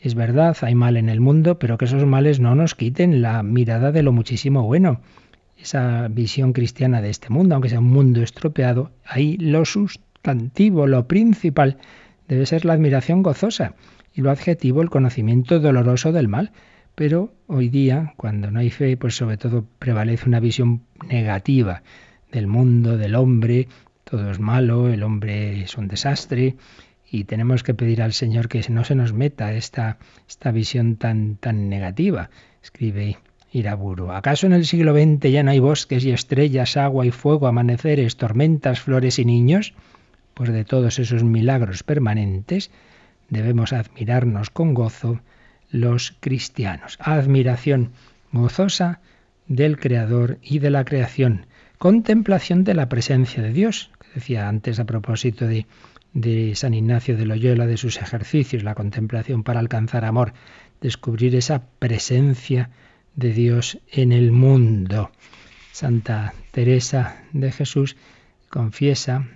[0.00, 3.42] Es verdad, hay mal en el mundo, pero que esos males no nos quiten la
[3.42, 5.00] mirada de lo muchísimo bueno.
[5.56, 11.06] Esa visión cristiana de este mundo, aunque sea un mundo estropeado, ahí lo sustantivo, lo
[11.06, 11.76] principal,
[12.26, 13.74] debe ser la admiración gozosa
[14.14, 16.50] y lo adjetivo el conocimiento doloroso del mal.
[16.94, 21.82] Pero hoy día, cuando no hay fe, pues sobre todo prevalece una visión negativa
[22.32, 23.68] del mundo, del hombre,
[24.04, 26.56] todo es malo, el hombre es un desastre
[27.10, 31.36] y tenemos que pedir al Señor que no se nos meta esta, esta visión tan,
[31.36, 32.30] tan negativa,
[32.62, 33.18] escribe
[33.52, 34.10] Iraburu.
[34.12, 38.16] ¿Acaso en el siglo XX ya no hay bosques y estrellas, agua y fuego, amaneceres,
[38.16, 39.74] tormentas, flores y niños?
[40.34, 42.70] Pues de todos esos milagros permanentes
[43.28, 45.20] debemos admirarnos con gozo
[45.70, 46.96] los cristianos.
[47.00, 47.92] Admiración
[48.32, 49.00] gozosa
[49.46, 51.46] del Creador y de la creación.
[51.82, 55.66] Contemplación de la presencia de Dios decía antes a propósito de,
[56.12, 60.32] de San Ignacio de Loyola, de sus ejercicios, la contemplación para alcanzar amor,
[60.80, 62.70] descubrir esa presencia
[63.16, 65.10] de Dios en el mundo.
[65.72, 67.96] Santa Teresa de Jesús
[68.48, 69.26] confiesa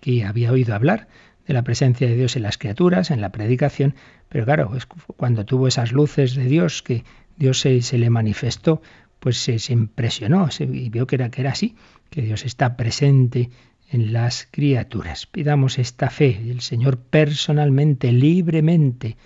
[0.00, 1.08] que había oído hablar
[1.48, 3.96] de la presencia de Dios en las criaturas, en la predicación,
[4.28, 4.70] pero claro,
[5.16, 7.02] cuando tuvo esas luces de Dios, que
[7.36, 8.80] Dios se, se le manifestó,
[9.20, 11.76] pues se, se impresionó y vio que era, que era así,
[12.10, 13.50] que Dios está presente
[13.90, 15.26] en las criaturas.
[15.26, 16.40] Pidamos esta fe.
[16.48, 19.16] El Señor personalmente, libremente,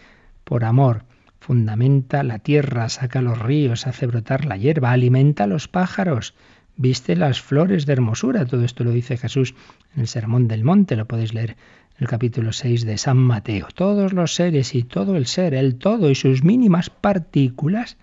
[0.44, 1.04] por amor,
[1.40, 6.34] fundamenta la tierra, saca los ríos, hace brotar la hierba, alimenta a los pájaros,
[6.76, 8.46] viste las flores de hermosura.
[8.46, 9.54] Todo esto lo dice Jesús
[9.94, 13.66] en el Sermón del Monte, lo podéis leer en el capítulo 6 de San Mateo.
[13.74, 17.96] Todos los seres y todo el ser, el todo y sus mínimas partículas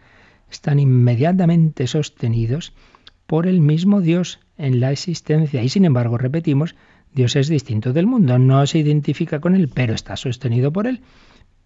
[0.52, 2.74] están inmediatamente sostenidos
[3.26, 5.64] por el mismo Dios en la existencia.
[5.64, 6.76] Y sin embargo, repetimos,
[7.14, 11.02] Dios es distinto del mundo, no se identifica con él, pero está sostenido por él.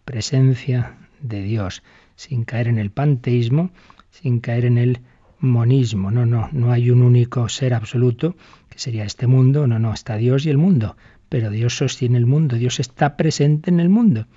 [0.05, 1.83] Presencia de Dios,
[2.15, 3.71] sin caer en el panteísmo,
[4.11, 4.99] sin caer en el
[5.39, 6.11] monismo.
[6.11, 8.35] No, no, no hay un único ser absoluto,
[8.69, 10.97] que sería este mundo, no, no, está Dios y el mundo,
[11.29, 14.27] pero Dios sostiene el mundo, Dios está presente en el mundo.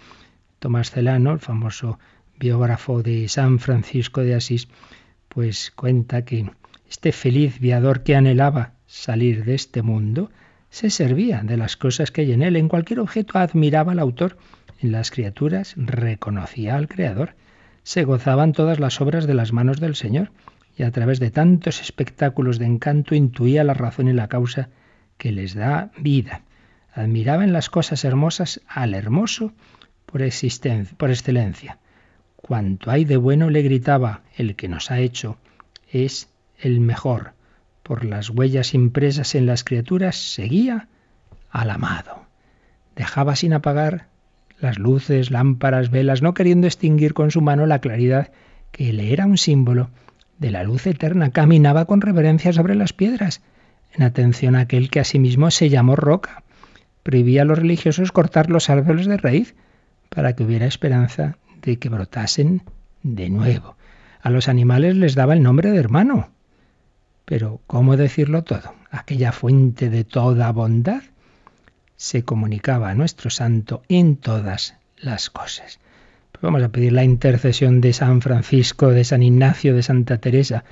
[0.59, 1.99] Tomás Celano, el famoso
[2.39, 4.69] biógrafo de San Francisco de Asís,
[5.29, 6.51] pues cuenta que
[6.89, 10.31] este feliz viador que anhelaba salir de este mundo,
[10.71, 12.57] se servía de las cosas que hay en él.
[12.57, 14.37] En cualquier objeto admiraba al autor.
[14.81, 17.35] En las criaturas reconocía al Creador.
[17.83, 20.33] Se gozaban todas las obras de las manos del Señor
[20.77, 24.69] y a través de tantos espectáculos de encanto intuía la razón y la causa
[25.17, 26.43] que les da vida.
[26.93, 29.53] Admiraba en las cosas hermosas al hermoso
[30.05, 30.21] por,
[30.99, 31.79] por excelencia.
[32.47, 35.37] Cuanto hay de bueno, le gritaba, el que nos ha hecho
[35.91, 36.29] es
[36.61, 37.33] el mejor,
[37.83, 40.87] por las huellas impresas en las criaturas, seguía
[41.51, 42.23] al amado.
[42.95, 44.07] Dejaba sin apagar
[44.61, 48.31] las luces, lámparas, velas, no queriendo extinguir con su mano la claridad
[48.71, 49.91] que le era un símbolo
[50.39, 51.31] de la luz eterna.
[51.31, 53.43] Caminaba con reverencia sobre las piedras,
[53.93, 56.45] en atención a aquel que asimismo se llamó roca.
[57.03, 59.57] Prohibía a los religiosos cortar los árboles de raíz
[60.11, 62.63] para que hubiera esperanza de que brotasen
[63.03, 63.77] de nuevo.
[64.23, 66.31] A los animales les daba el nombre de hermano.
[67.25, 68.73] Pero, ¿cómo decirlo todo?
[68.91, 71.03] Aquella fuente de toda bondad
[71.97, 75.81] se comunicaba a nuestro santo en todas las cosas.
[76.31, 80.65] Pues vamos a pedir la intercesión de San Francisco, de San Ignacio, de Santa Teresa,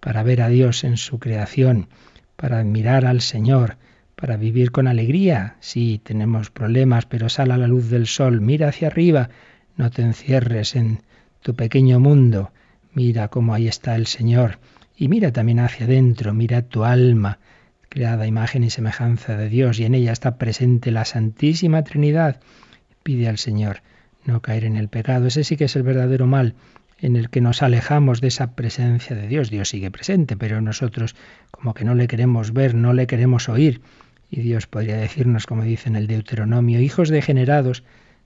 [0.00, 1.88] para ver a Dios en su creación,
[2.36, 3.76] para admirar al Señor,
[4.16, 5.56] para vivir con alegría.
[5.60, 9.30] Sí, tenemos problemas, pero sal a la luz del sol, mira hacia arriba,
[9.82, 11.02] no te encierres en
[11.40, 12.52] tu pequeño mundo,
[12.94, 14.60] mira cómo ahí está el Señor,
[14.96, 17.40] y mira también hacia adentro, mira tu alma,
[17.88, 22.40] creada imagen y semejanza de Dios, y en ella está presente la Santísima Trinidad.
[23.02, 23.82] Pide al Señor
[24.24, 25.26] no caer en el pecado.
[25.26, 26.54] Ese sí que es el verdadero mal
[27.00, 29.50] en el que nos alejamos de esa presencia de Dios.
[29.50, 31.16] Dios sigue presente, pero nosotros
[31.50, 33.80] como que no le queremos ver, no le queremos oír.
[34.30, 37.82] Y Dios podría decirnos, como dice en el Deuteronomio, hijos degenerados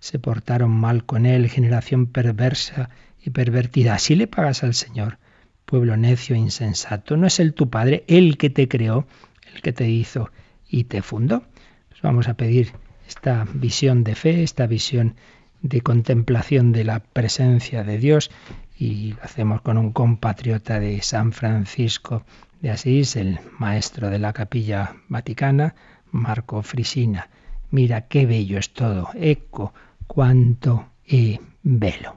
[0.06, 2.90] se portaron mal con él, generación perversa
[3.24, 3.94] y pervertida.
[3.94, 5.18] Así le pagas al Señor,
[5.64, 7.16] pueblo necio e insensato.
[7.16, 9.08] ¿No es Él tu Padre, el que te creó,
[9.52, 10.30] el que te hizo
[10.68, 11.42] y te fundó?
[11.88, 12.70] Pues vamos a pedir
[13.08, 15.16] esta visión de fe, esta visión
[15.60, 18.30] de contemplación de la presencia de Dios
[18.78, 22.24] y lo hacemos con un compatriota de San Francisco
[22.60, 25.74] de Asís, el maestro de la capilla vaticana,
[26.12, 27.28] Marco Frisina.
[27.72, 29.74] Mira qué bello es todo, eco,
[30.06, 32.16] cuánto e velo.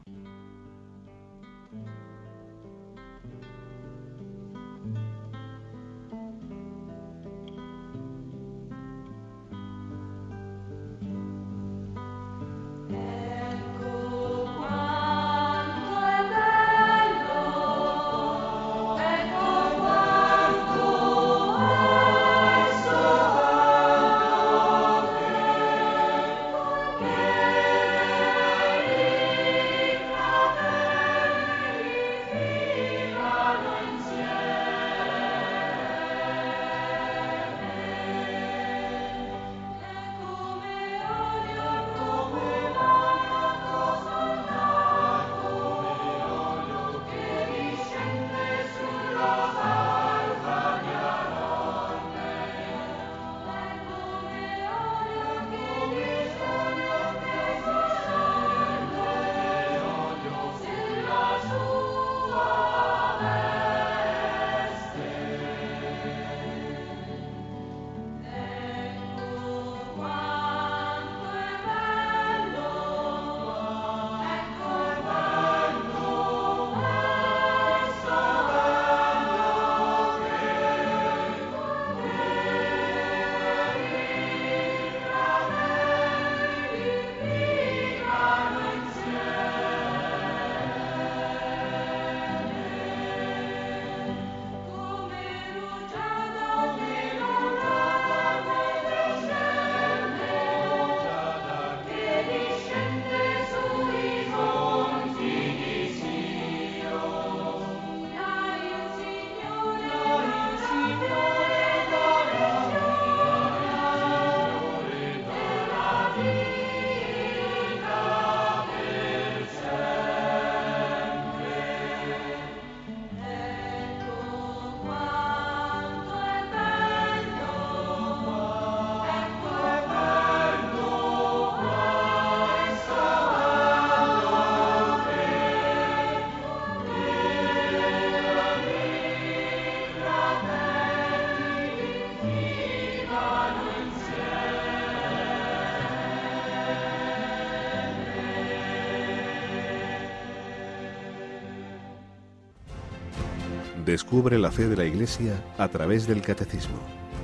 [153.89, 156.77] Descubre la fe de la Iglesia a través del Catecismo,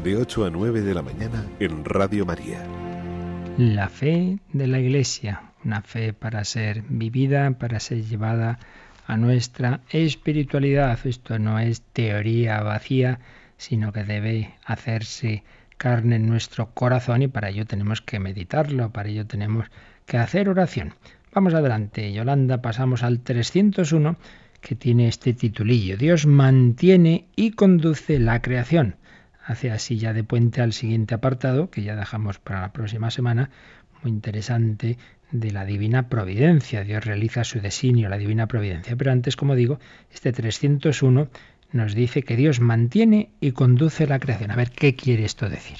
[0.04, 2.66] de 8 a 9 de la mañana en Radio María.
[3.60, 8.58] La fe de la Iglesia, una fe para ser vivida, para ser llevada
[9.06, 10.98] a nuestra espiritualidad.
[11.06, 13.20] Esto no es teoría vacía,
[13.58, 15.44] sino que debe hacerse
[15.78, 19.68] carne en nuestro corazón y para ello tenemos que meditarlo, para ello tenemos
[20.08, 20.96] que hacer oración.
[21.32, 24.18] Vamos adelante, Yolanda, pasamos al 301
[24.66, 25.96] que tiene este titulillo.
[25.96, 28.96] Dios mantiene y conduce la creación.
[29.46, 33.52] Hace así ya de puente al siguiente apartado, que ya dejamos para la próxima semana,
[34.02, 34.98] muy interesante,
[35.32, 36.84] de la divina providencia.
[36.84, 38.96] Dios realiza su designio, la divina providencia.
[38.96, 39.80] Pero antes, como digo,
[40.12, 41.28] este 301
[41.72, 44.50] nos dice que Dios mantiene y conduce la creación.
[44.50, 45.78] A ver, ¿qué quiere esto decir?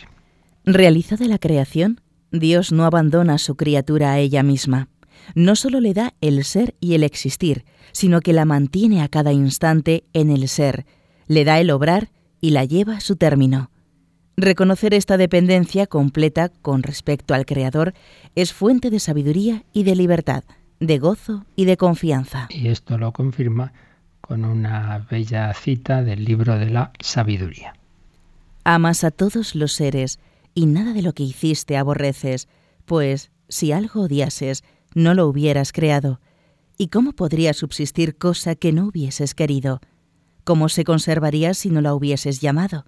[0.64, 4.90] Realizada la creación, Dios no abandona a su criatura a ella misma.
[5.34, 9.32] No solo le da el ser y el existir, sino que la mantiene a cada
[9.32, 10.86] instante en el ser,
[11.28, 12.10] le da el obrar
[12.42, 13.72] y la lleva a su término.
[14.38, 17.94] Reconocer esta dependencia completa con respecto al Creador
[18.36, 20.44] es fuente de sabiduría y de libertad,
[20.80, 22.48] de gozo y de confianza.
[22.50, 23.72] Y esto lo confirma
[24.20, 27.76] con una bella cita del libro de la sabiduría.
[28.66, 30.20] Amas a todos los seres
[30.54, 32.48] y nada de lo que hiciste aborreces,
[32.86, 34.64] pues si algo odiases,
[34.96, 36.20] no lo hubieras creado.
[36.78, 39.80] ¿Y cómo podría subsistir cosa que no hubieses querido?
[40.44, 42.86] ¿Cómo se conservaría si no la hubieses llamado?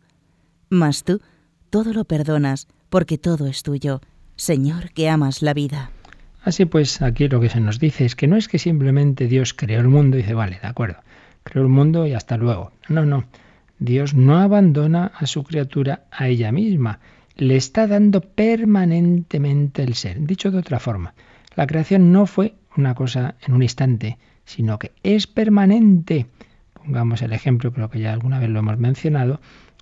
[0.69, 1.21] Mas tú,
[1.69, 4.01] todo lo perdonas, porque todo es tuyo,
[4.35, 5.91] Señor que amas la vida.
[6.43, 9.53] Así pues, aquí lo que se nos dice es que no es que simplemente Dios
[9.53, 10.97] creó el mundo y dice, vale, de acuerdo,
[11.43, 12.71] creó el mundo y hasta luego.
[12.87, 13.25] No, no,
[13.79, 16.99] Dios no abandona a su criatura a ella misma,
[17.35, 20.25] le está dando permanentemente el ser.
[20.25, 21.13] Dicho de otra forma,
[21.57, 26.27] la creación no fue una cosa en un instante, sino que es permanente.
[26.75, 29.41] Pongamos el ejemplo, creo que ya alguna vez lo hemos mencionado,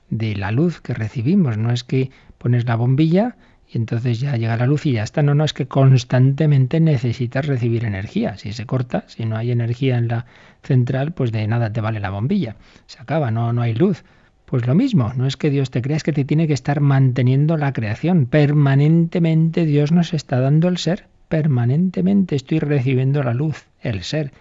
[0.10, 1.58] de la luz que recibimos.
[1.58, 3.36] No es que pones la bombilla
[3.70, 5.22] y entonces ya llega la luz y ya está.
[5.22, 8.38] No, no, es que constantemente necesitas recibir energía.
[8.38, 10.28] Si se corta, si no hay energía en la
[10.64, 12.56] central, pues de nada te vale la bombilla.
[12.86, 14.06] Se acaba, no, no hay luz.
[14.46, 16.80] Pues lo mismo, no es que Dios te crea, es que te tiene que estar
[16.80, 18.28] manteniendo la creación.
[18.28, 21.14] Permanentemente Dios nos está dando el ser.
[21.28, 24.32] Permanentemente estoy recibiendo la luz, el ser.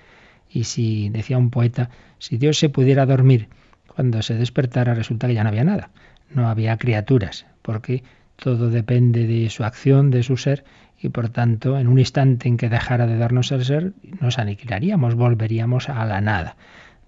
[0.50, 3.48] Y si, decía un poeta, si Dios se pudiera dormir,
[3.86, 5.90] cuando se despertara resulta que ya no había nada,
[6.30, 8.02] no había criaturas, porque
[8.36, 10.64] todo depende de su acción, de su ser,
[11.00, 15.14] y por tanto, en un instante en que dejara de darnos el ser, nos aniquilaríamos,
[15.14, 16.56] volveríamos a la nada.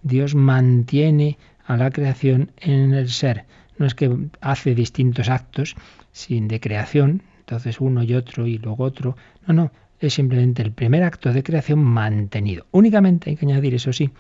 [0.03, 3.45] Dios mantiene a la creación en el ser.
[3.79, 5.77] No es que hace distintos actos
[6.13, 9.17] sin de creación, entonces uno y otro y luego otro.
[9.47, 9.71] No, no,
[10.01, 12.67] es simplemente el primer acto de creación mantenido.
[12.73, 14.11] Únicamente hay que añadir, eso sí,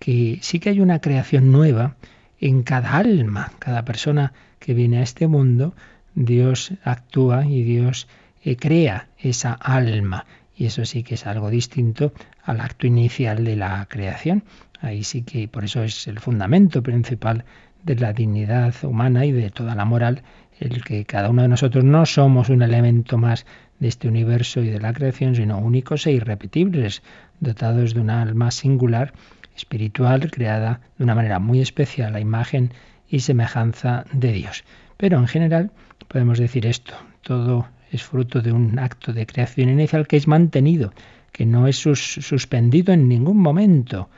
[0.00, 1.94] que sí que hay una creación nueva
[2.40, 5.74] en cada alma, cada persona que viene a este mundo,
[6.16, 8.08] Dios actúa y Dios
[8.42, 10.26] eh, crea esa alma.
[10.56, 12.12] Y eso sí que es algo distinto
[12.42, 14.42] al acto inicial de la creación.
[14.80, 17.44] Ahí sí que por eso es el fundamento principal
[17.84, 20.22] de la dignidad humana y de toda la moral,
[20.58, 23.46] el que cada uno de nosotros no somos un elemento más
[23.78, 27.02] de este universo y de la creación, sino únicos e irrepetibles,
[27.40, 29.12] dotados de una alma singular
[29.54, 32.72] espiritual creada de una manera muy especial a imagen
[33.08, 34.64] y semejanza de Dios.
[34.96, 35.70] Pero en general
[36.08, 40.92] podemos decir esto, todo es fruto de un acto de creación inicial que es mantenido,
[41.32, 44.08] que no es suspendido en ningún momento.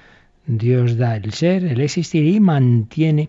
[0.46, 3.28] Dios da el ser, el existir y mantiene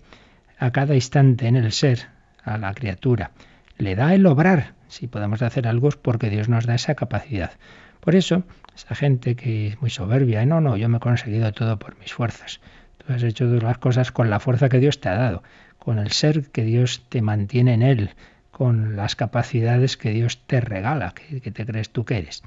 [0.57, 3.31] a cada instante en el ser a la criatura.
[3.77, 4.73] Le da el obrar.
[4.87, 7.51] Si podemos hacer algo es porque Dios nos da esa capacidad.
[7.99, 8.43] Por eso,
[8.75, 12.13] esa gente que es muy soberbia, no, no, yo me he conseguido todo por mis
[12.13, 12.61] fuerzas.
[12.97, 15.43] Tú has hecho las cosas con la fuerza que Dios te ha dado,
[15.77, 18.11] con el ser que Dios te mantiene en él,
[18.51, 22.43] con las capacidades que Dios te regala, que, te crees tú que eres.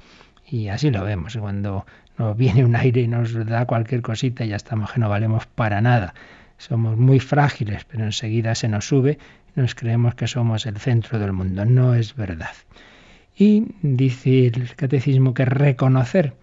[0.47, 1.85] Y así lo vemos, cuando
[2.17, 5.81] nos viene un aire y nos da cualquier cosita, ya estamos que no valemos para
[5.81, 6.13] nada.
[6.57, 9.17] Somos muy frágiles, pero enseguida se nos sube
[9.55, 11.65] nos creemos que somos el centro del mundo.
[11.65, 12.55] No es verdad.
[13.35, 16.33] Y dice el catecismo que reconocer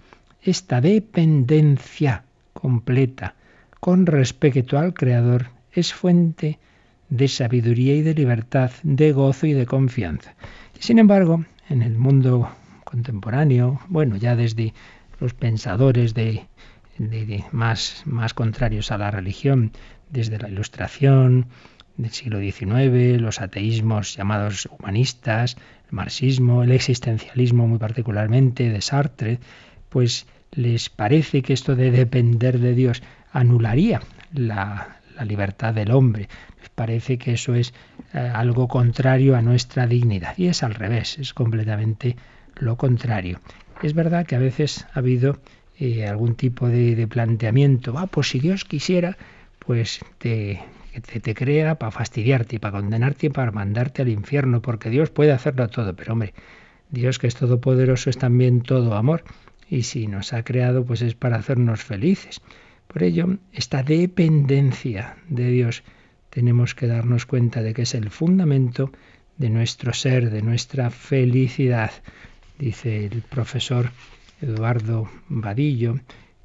[0.43, 3.35] esta dependencia completa
[3.79, 6.59] con respecto al Creador es fuente
[7.09, 10.35] de sabiduría y de libertad, de gozo y de confianza.
[10.79, 12.49] sin embargo, en el mundo
[12.85, 14.75] contemporáneo, bueno, ya desde
[15.21, 16.47] los pensadores de,
[17.53, 19.73] más, más contrarios a la religión,
[20.11, 21.47] desde la Ilustración
[22.03, 25.57] del siglo XIX, los ateísmos llamados humanistas,
[25.91, 29.39] marxismo, el existencialismo muy particularmente de Sartre,
[29.89, 34.01] pues les parece que esto de depender de Dios anularía
[34.33, 34.97] la,
[35.27, 36.29] libertad del hombre.
[36.61, 37.75] Les parece que eso es
[38.15, 40.33] eh, algo contrario a nuestra dignidad.
[40.39, 42.17] Y es al revés, es completamente
[42.57, 43.41] lo contrario.
[43.83, 45.39] Es verdad que a veces ha habido
[45.79, 49.19] eh, algún tipo de, de planteamiento, ah, pues si Dios quisiera,
[49.59, 50.61] pues te,
[50.93, 55.33] que te, crea para fastidiarte para condenarte y para mandarte al infierno, porque Dios puede
[55.33, 56.35] hacerlo todo, pero hombre,
[56.91, 59.23] Dios que es todopoderoso es también todo amor,
[59.69, 62.41] y si nos ha creado, pues es para hacernos felices.
[62.89, 65.85] Por ello, esta dependencia de Dios
[66.31, 68.91] tenemos que darnos cuenta de que es el fundamento
[69.39, 71.93] de nuestro ser, de nuestra felicidad,
[72.59, 73.91] dice el profesor
[74.43, 76.01] Eduardo Vadillo,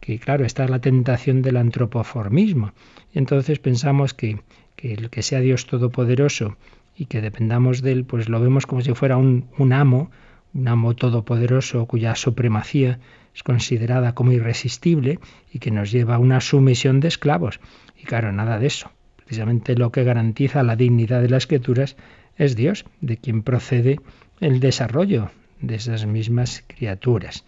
[0.05, 2.73] que claro, está la tentación del antropoformismo.
[3.13, 4.39] Entonces pensamos que,
[4.77, 6.57] el que sea Dios todopoderoso
[6.95, 10.11] y que dependamos de él, pues lo vemos como si fuera un, amo,
[10.53, 12.99] un amo todopoderoso cuya supremacía
[13.33, 15.19] es considerada como irresistible
[15.51, 17.59] y que nos lleva a una sumisión de esclavos.
[17.99, 18.91] Y claro, nada de eso.
[19.15, 21.97] Precisamente lo que garantiza la dignidad de las escrituras
[22.37, 23.99] es Dios, de quien procede
[24.39, 25.31] el desarrollo
[25.61, 27.43] de esas mismas criaturas.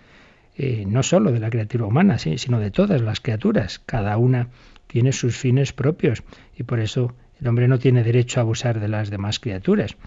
[0.59, 3.79] Eh, no solo de la criatura humana, sino de todas las criaturas.
[3.85, 4.47] Cada una
[4.87, 6.23] tiene sus fines propios
[6.57, 9.97] y por eso el hombre no tiene derecho a abusar de las demás criaturas.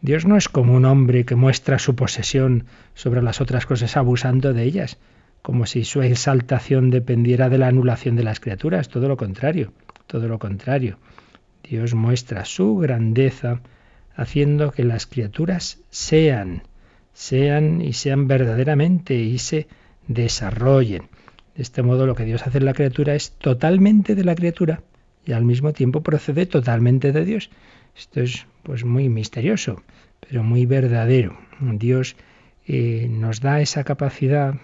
[0.00, 2.64] Dios no es como un hombre que muestra su posesión
[2.94, 4.98] sobre las otras cosas abusando de ellas,
[5.42, 9.72] como si su exaltación dependiera de la anulación de las criaturas, todo lo contrario,
[10.08, 10.98] todo lo contrario.
[11.62, 13.60] Dios muestra su grandeza
[14.16, 16.64] haciendo que las criaturas sean,
[17.12, 19.68] sean y sean verdaderamente y se
[20.08, 21.08] desarrollen.
[21.54, 24.82] De este modo lo que Dios hace en la criatura es totalmente de la criatura
[25.24, 27.50] y al mismo tiempo procede totalmente de Dios.
[27.96, 29.82] Esto es pues muy misterioso,
[30.20, 31.36] pero muy verdadero.
[31.60, 32.16] Dios
[32.66, 34.54] eh, nos da esa capacidad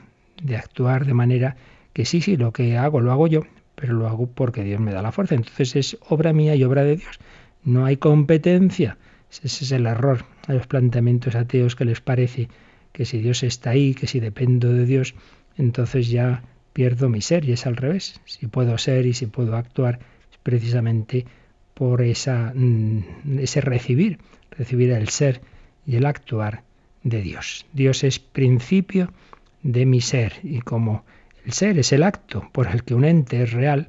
[0.42, 1.56] de actuar de manera
[1.92, 3.42] que sí, sí, lo que hago lo hago yo,
[3.74, 5.34] pero lo hago porque Dios me da la fuerza.
[5.34, 7.18] Entonces es obra mía y obra de Dios.
[7.64, 8.96] No hay competencia.
[9.30, 12.48] Ese es el error a los planteamientos ateos que les parece
[12.92, 15.14] que si Dios está ahí, que si dependo de Dios,
[15.56, 18.20] entonces ya pierdo mi ser y es al revés.
[18.24, 21.26] Si puedo ser y si puedo actuar es precisamente
[21.74, 24.18] por esa, mm, ese recibir,
[24.50, 25.40] recibir el ser
[25.86, 26.62] y el actuar
[27.02, 27.66] de Dios.
[27.72, 29.12] Dios es principio
[29.62, 31.04] de mi ser y como
[31.44, 33.88] el ser es el acto por el que un ente es real,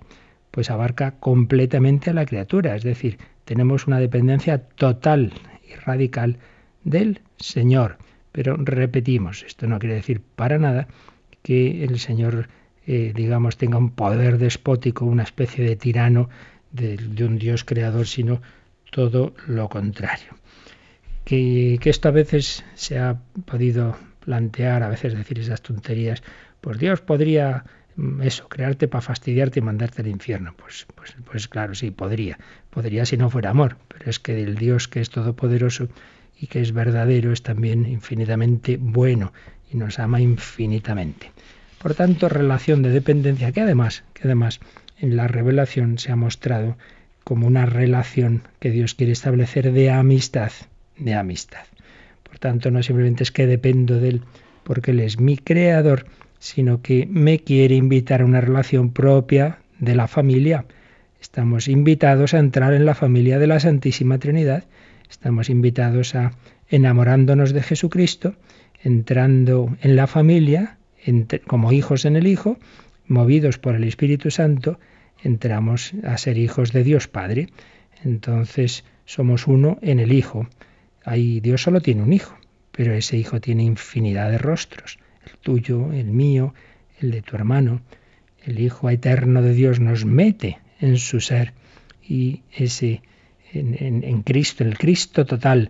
[0.52, 5.34] pues abarca completamente a la criatura, es decir, tenemos una dependencia total
[5.68, 6.38] y radical
[6.84, 7.98] del Señor.
[8.32, 10.88] Pero repetimos, esto no quiere decir para nada
[11.42, 12.48] que el Señor,
[12.88, 16.30] eh, digamos, tenga un poder despótico, una especie de tirano
[16.72, 18.42] de, un Dios creador, sino
[18.92, 20.36] todo lo contrario.
[21.26, 26.24] Que, que, esto a veces se ha podido plantear, a veces decir esas tonterías,
[26.62, 27.66] pues Dios podría
[27.96, 30.54] mm, eso, crearte para fastidiarte y mandarte al infierno.
[30.56, 32.40] Pues, pues, pues claro, sí, podría.
[32.70, 33.78] Podría si no fuera amor.
[33.88, 35.90] Pero es que el Dios que es todopoderoso
[36.42, 39.32] y que es verdadero es también infinitamente bueno
[39.72, 41.32] y nos ama infinitamente.
[41.80, 44.60] Por tanto, relación de dependencia que además, que además
[45.00, 46.78] en la revelación se ha mostrado
[47.24, 50.52] como una relación que Dios quiere establecer de amistad,
[50.98, 51.66] de amistad.
[52.24, 54.22] Por tanto, no simplemente es que dependo de Él
[54.64, 56.06] porque Él es mi creador,
[56.40, 60.66] sino que me quiere invitar a una relación propia de la familia.
[61.22, 64.64] Estamos invitados a entrar en la familia de la Santísima Trinidad.
[65.12, 66.32] Estamos invitados a,
[66.70, 68.34] enamorándonos de Jesucristo,
[68.82, 70.78] entrando en la familia,
[71.46, 72.58] como hijos en el Hijo,
[73.08, 74.80] movidos por el Espíritu Santo,
[75.22, 77.50] entramos a ser hijos de Dios Padre.
[78.06, 80.48] Entonces somos uno en el Hijo.
[81.04, 82.38] Ahí Dios solo tiene un hijo,
[82.72, 86.54] pero ese hijo tiene infinidad de rostros el tuyo, el mío,
[87.00, 87.82] el de tu hermano.
[88.44, 91.54] El Hijo Eterno de Dios nos mete en su ser
[92.02, 93.02] y ese
[93.54, 95.70] en, Cristo, el Cristo total,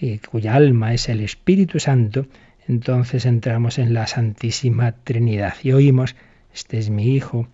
[0.00, 2.26] eh, cuya alma es el Espíritu Santo,
[2.68, 6.14] entonces entramos en la Santísima Trinidad y oímos,
[6.54, 7.48] este es mi Hijo,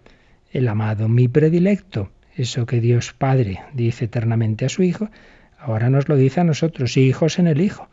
[0.52, 2.10] el amado, mi predilecto.
[2.36, 5.10] Eso que Dios Padre dice eternamente a su Hijo,
[5.58, 7.88] ahora nos lo dice a nosotros, hijos en el Hijo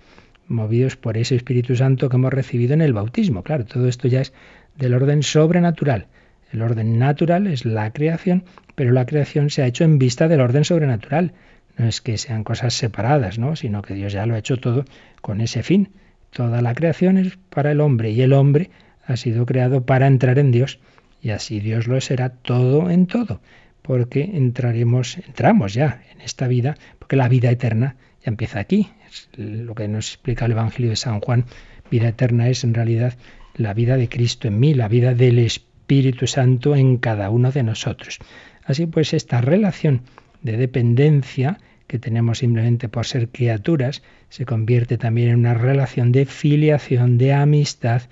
[0.48, 3.44] movidos por ese Espíritu Santo que hemos recibido en el bautismo.
[3.44, 4.34] Claro, todo esto ya es
[4.78, 6.08] del orden sobrenatural.
[6.52, 8.44] El orden natural es la creación,
[8.76, 11.34] pero la creación se ha hecho en vista del orden sobrenatural.
[11.78, 13.55] No es que sean cosas separadas, ¿no?
[13.55, 14.86] sino que Dios ya lo ha hecho todo
[15.21, 15.89] con ese fin.
[16.30, 18.69] Toda la creación es para el hombre y el hombre
[19.05, 20.80] ha sido creado para entrar en Dios
[21.26, 23.41] y así Dios lo será todo en todo,
[23.82, 28.89] porque entraremos, entramos ya en esta vida, porque la vida eterna ya empieza aquí,
[29.36, 31.45] lo que nos explica el Evangelio de San Juan,
[31.89, 33.15] vida eterna es en realidad
[33.55, 37.63] la vida de Cristo en mí, la vida del Espíritu Santo en cada uno de
[37.63, 38.19] nosotros.
[38.63, 40.01] Así pues, esta relación
[40.46, 46.26] de dependencia que tenemos simplemente por ser criaturas, se convierte también en una relación de
[46.26, 48.04] filiación, de amistad,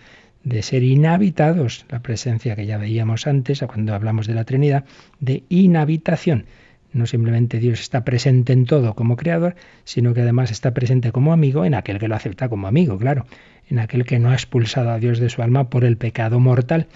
[0.43, 4.83] de ser inhabitados, la presencia que ya veíamos antes, cuando hablamos de la Trinidad,
[5.19, 6.45] de inhabitación
[6.93, 11.33] no simplemente Dios está presente en todo como creador, sino que además está presente como
[11.33, 13.25] amigo en aquel que lo acepta como amigo, claro,
[13.67, 16.87] en aquel que no ha expulsado a Dios de su alma por el pecado mortal.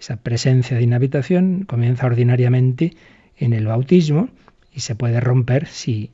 [0.00, 2.96] Esa presencia de inhabitación comienza ordinariamente
[3.36, 4.28] en el bautismo
[4.76, 6.10] y se puede romper si,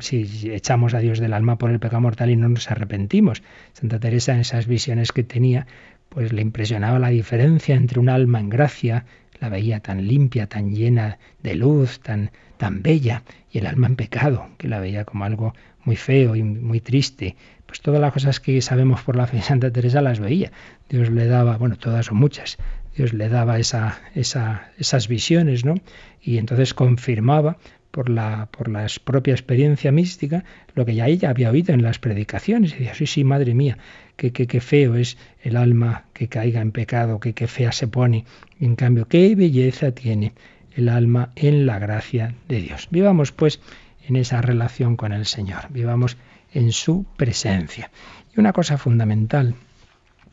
[0.00, 3.42] si echamos a Dios del alma por el pecado mortal y no nos arrepentimos.
[3.72, 5.66] Santa Teresa en esas visiones que tenía,
[6.10, 9.06] pues le impresionaba la diferencia entre un alma en gracia,
[9.40, 13.96] la veía tan limpia, tan llena de luz, tan tan bella y el alma en
[13.96, 17.36] pecado, que la veía como algo muy feo y muy triste.
[17.66, 20.52] Pues todas las cosas que sabemos por la fe de Santa Teresa las veía.
[20.90, 22.58] Dios le daba, bueno, todas son muchas,
[22.96, 25.74] Dios le daba esa, esa, esas visiones, ¿no?
[26.22, 27.56] Y entonces confirmaba
[27.94, 30.42] por la, por la propia experiencia mística,
[30.74, 32.72] lo que ya ella había oído en las predicaciones.
[32.72, 33.78] Y decía, sí, sí, madre mía,
[34.16, 37.86] qué, qué, qué feo es el alma que caiga en pecado, qué, qué fea se
[37.86, 38.24] pone.
[38.58, 40.32] Y en cambio, qué belleza tiene
[40.74, 42.88] el alma en la gracia de Dios.
[42.90, 43.60] Vivamos pues
[44.08, 46.16] en esa relación con el Señor, vivamos
[46.52, 47.92] en su presencia.
[48.36, 49.54] Y una cosa fundamental,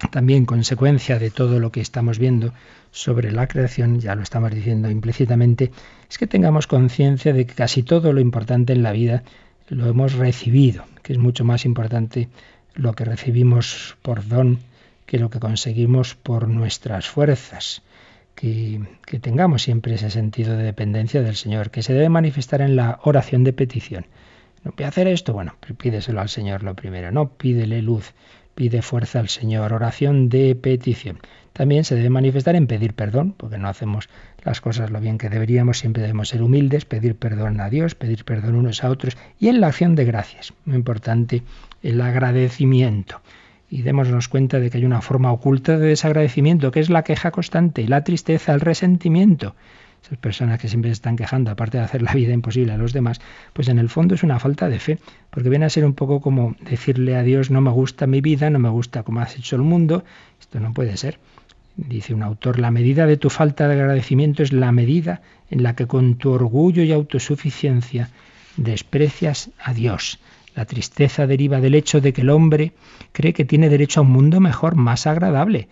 [0.10, 2.54] también consecuencia de todo lo que estamos viendo
[2.92, 5.72] sobre la creación, ya lo estamos diciendo implícitamente,
[6.10, 9.24] es que tengamos conciencia de que casi todo lo importante en la vida
[9.70, 12.30] lo hemos recibido, que es mucho más importante
[12.74, 14.60] lo que recibimos por don
[15.12, 17.82] que lo que conseguimos por nuestras fuerzas.
[18.34, 18.82] Que,
[19.20, 23.44] tengamos siempre ese sentido de dependencia del Señor, que se debe manifestar en la oración
[23.44, 24.06] de petición.
[24.64, 28.14] No voy a hacer esto, bueno, pídeselo al Señor lo primero, no pídele luz,
[28.56, 31.20] pide fuerza al Señor, oración de petición.
[31.54, 34.10] También se debe manifestar en pedir perdón, porque no hacemos
[34.44, 38.24] las cosas lo bien que deberíamos, siempre debemos ser humildes, pedir perdón a Dios, pedir
[38.24, 41.44] perdón unos a otros, y en la acción de gracias, muy importante,
[41.84, 43.22] el agradecimiento.
[43.70, 47.32] Y démonos cuenta de que hay una forma oculta de desagradecimiento, que es la queja
[47.32, 49.56] constante, la tristeza, el resentimiento
[50.04, 52.94] esas personas que siempre se están quejando, aparte de hacer la vida imposible a los
[52.94, 53.22] demás,
[53.54, 55.00] pues en el fondo es una falta de fe,
[55.30, 58.50] porque viene a ser un poco como decirle a Dios, no me gusta mi vida,
[58.50, 60.04] no me gusta cómo has hecho el mundo,
[60.40, 61.20] esto no puede ser.
[61.78, 65.76] Dice un autor, la medida de tu falta de agradecimiento es la medida en la
[65.76, 68.10] que con tu orgullo y autosuficiencia
[68.58, 70.20] desprecias a Dios.
[70.56, 72.74] La tristeza deriva del hecho de que el hombre
[73.14, 75.70] cree que tiene derecho a un mundo mejor, más agradable.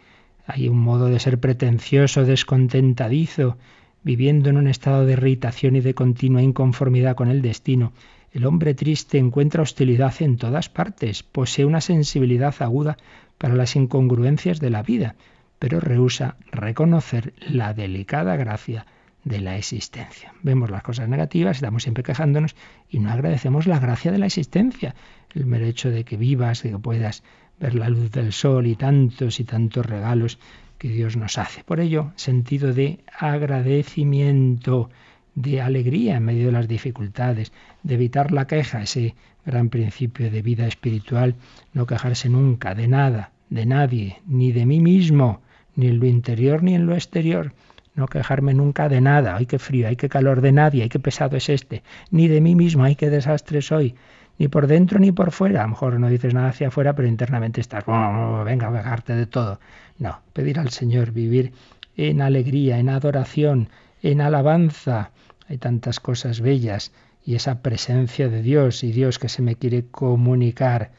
[0.47, 3.57] Hay un modo de ser pretencioso, descontentadizo,
[4.04, 7.93] viviendo en un estado de irritación y de continua inconformidad con el destino.
[8.32, 12.97] El hombre triste encuentra hostilidad en todas partes, posee una sensibilidad aguda
[13.38, 15.16] para las incongruencias de la vida,
[15.58, 18.86] pero rehúsa reconocer la delicada gracia
[19.24, 20.34] de la existencia.
[20.43, 22.56] Vemos las cosas negativas, estamos siempre quejándonos
[22.89, 24.95] y no agradecemos la gracia de la existencia,
[25.34, 27.24] el mero hecho de que vivas, de que puedas
[27.60, 30.39] ver la luz del sol y tantos y tantos regalos
[30.80, 31.63] que Dios nos hace.
[31.63, 34.89] Por ello, sentido de agradecimiento,
[35.36, 37.51] de alegría en medio de las dificultades,
[37.84, 39.13] de evitar la queja, ese
[39.45, 41.36] gran principio de vida espiritual,
[41.73, 45.41] no quejarse nunca de nada, de nadie, ni de mí mismo,
[45.75, 47.53] ni en lo interior ni en lo exterior.
[47.95, 50.99] No quejarme nunca de nada, ay qué frío, ay qué calor de nadie, ay qué
[50.99, 53.95] pesado es este, ni de mí mismo, ay qué desastre soy,
[54.39, 55.59] ni por dentro ni por fuera.
[55.59, 59.59] A lo mejor no dices nada hacia afuera, pero internamente estás, venga, quejarte de todo.
[59.99, 61.51] No, pedir al Señor vivir
[61.97, 63.69] en alegría, en adoración,
[64.01, 65.11] en alabanza.
[65.49, 66.93] Hay tantas cosas bellas
[67.25, 70.91] y esa presencia de Dios y Dios que se me quiere comunicar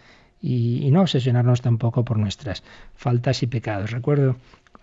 [0.42, 2.62] y, no obsesionarnos tampoco por nuestras
[2.94, 3.90] faltas y pecados.
[3.90, 4.36] Recuerdo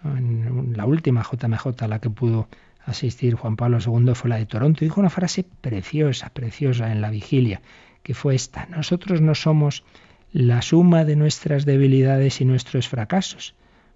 [0.03, 2.47] en la última JMJ a la que pudo
[2.85, 4.83] asistir Juan Pablo II fue la de Toronto.
[4.83, 7.61] Dijo una frase preciosa, preciosa en la vigilia,
[8.07, 8.67] que fue esta.
[8.67, 9.83] Nosotros no somos
[10.31, 13.53] la suma de nuestras debilidades y nuestros fracasos.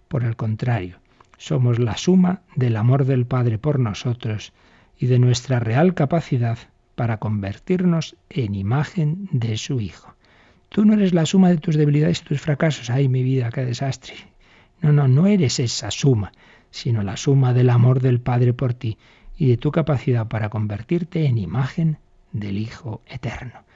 [0.10, 0.98] Por el contrario,
[1.38, 4.52] somos la suma del amor del Padre por nosotros
[5.00, 6.58] y de nuestra real capacidad
[6.96, 10.14] para convertirnos en imagen de su Hijo.
[10.68, 12.90] Tú no eres la suma de tus debilidades y tus fracasos.
[12.90, 14.16] Ay, mi vida, qué desastre.
[14.82, 16.34] No, no, no eres esa suma,
[16.70, 18.98] sino la suma del amor del Padre por ti
[19.38, 21.98] y de tu capacidad para convertirte en imagen
[22.34, 23.71] del Hijo eterno.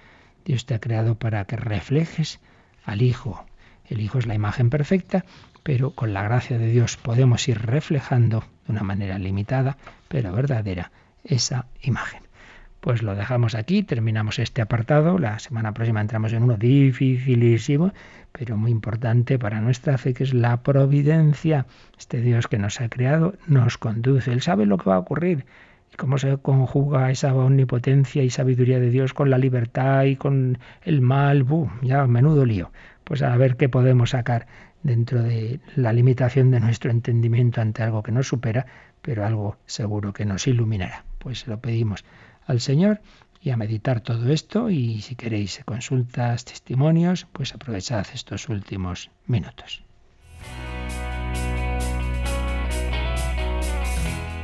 [0.45, 2.39] Dios te ha creado para que reflejes
[2.85, 3.45] al Hijo.
[3.87, 5.25] El Hijo es la imagen perfecta
[5.65, 9.77] pero con la gracia de Dios podemos ir reflejando de una manera limitada,
[10.07, 10.91] pero verdadera,
[11.23, 12.21] esa imagen.
[12.81, 15.17] Pues lo dejamos aquí, terminamos este apartado.
[15.17, 17.93] La semana próxima entramos en uno dificilísimo,
[18.31, 21.65] pero muy importante para nuestra fe, que es la providencia.
[21.97, 24.31] Este Dios que nos ha creado nos conduce.
[24.31, 25.45] Él sabe lo que va a ocurrir
[25.97, 31.01] cómo se conjuga esa omnipotencia y sabiduría de Dios con la libertad y con el
[31.01, 31.43] mal.
[31.43, 31.69] ¡Bum!
[31.81, 32.71] Ya, menudo lío.
[33.03, 34.47] Pues a ver qué podemos sacar
[34.83, 38.65] dentro de la limitación de nuestro entendimiento ante algo que nos supera,
[39.01, 41.05] pero algo seguro que nos iluminará.
[41.19, 42.05] Pues lo pedimos
[42.45, 43.01] al Señor
[43.41, 49.83] y a meditar todo esto y si queréis consultas, testimonios, pues aprovechad estos últimos minutos.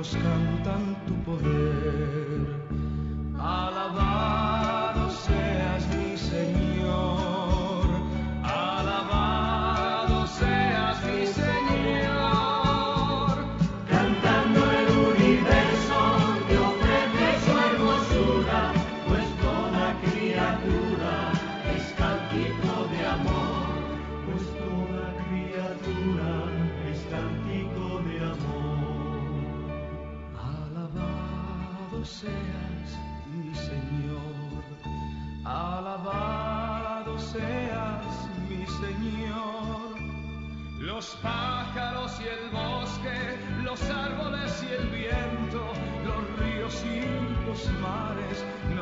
[0.00, 2.19] nos cantan tu poder.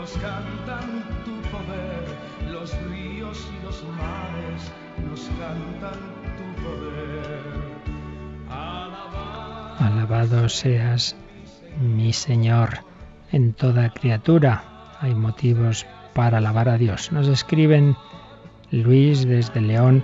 [0.08, 2.04] Nos cantan tu poder.
[2.50, 4.72] Los ríos y los mares
[5.06, 6.00] nos cantan
[6.36, 7.42] tu poder.
[9.78, 11.16] Alabado seas
[11.80, 12.80] mi Señor.
[13.32, 14.64] En toda criatura
[15.00, 17.12] hay motivos para alabar a Dios.
[17.12, 17.96] Nos escriben
[18.70, 20.02] Luis desde León,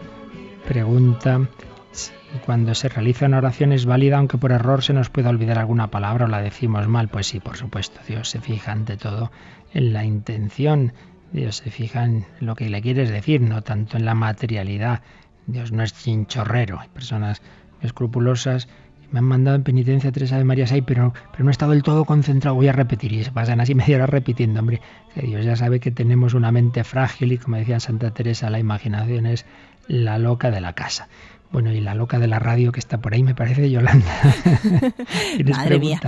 [0.68, 1.48] pregunta
[1.92, 2.12] si
[2.44, 5.90] cuando se realiza una oración es válida aunque por error se nos pueda olvidar alguna
[5.90, 7.08] palabra o la decimos mal.
[7.08, 9.30] Pues sí, por supuesto, Dios se fija ante todo
[9.74, 10.92] en la intención.
[11.32, 15.02] Dios se fija en lo que le quieres decir, no tanto en la materialidad.
[15.46, 16.80] Dios no es chinchorrero.
[16.80, 17.42] Hay personas
[17.82, 18.68] escrupulosas
[19.14, 21.84] me han mandado en penitencia tres Ave Marías ahí, pero, pero no he estado del
[21.84, 22.56] todo concentrado.
[22.56, 24.58] Voy a repetir y se pasan así media hora repitiendo.
[24.58, 24.80] Hombre,
[25.14, 28.58] que Dios ya sabe que tenemos una mente frágil y como decía Santa Teresa, la
[28.58, 29.46] imaginación es
[29.86, 31.08] la loca de la casa.
[31.54, 34.10] Bueno, y la loca de la radio que está por ahí, me parece Yolanda.
[35.36, 36.00] ¿Tienes Madre mía.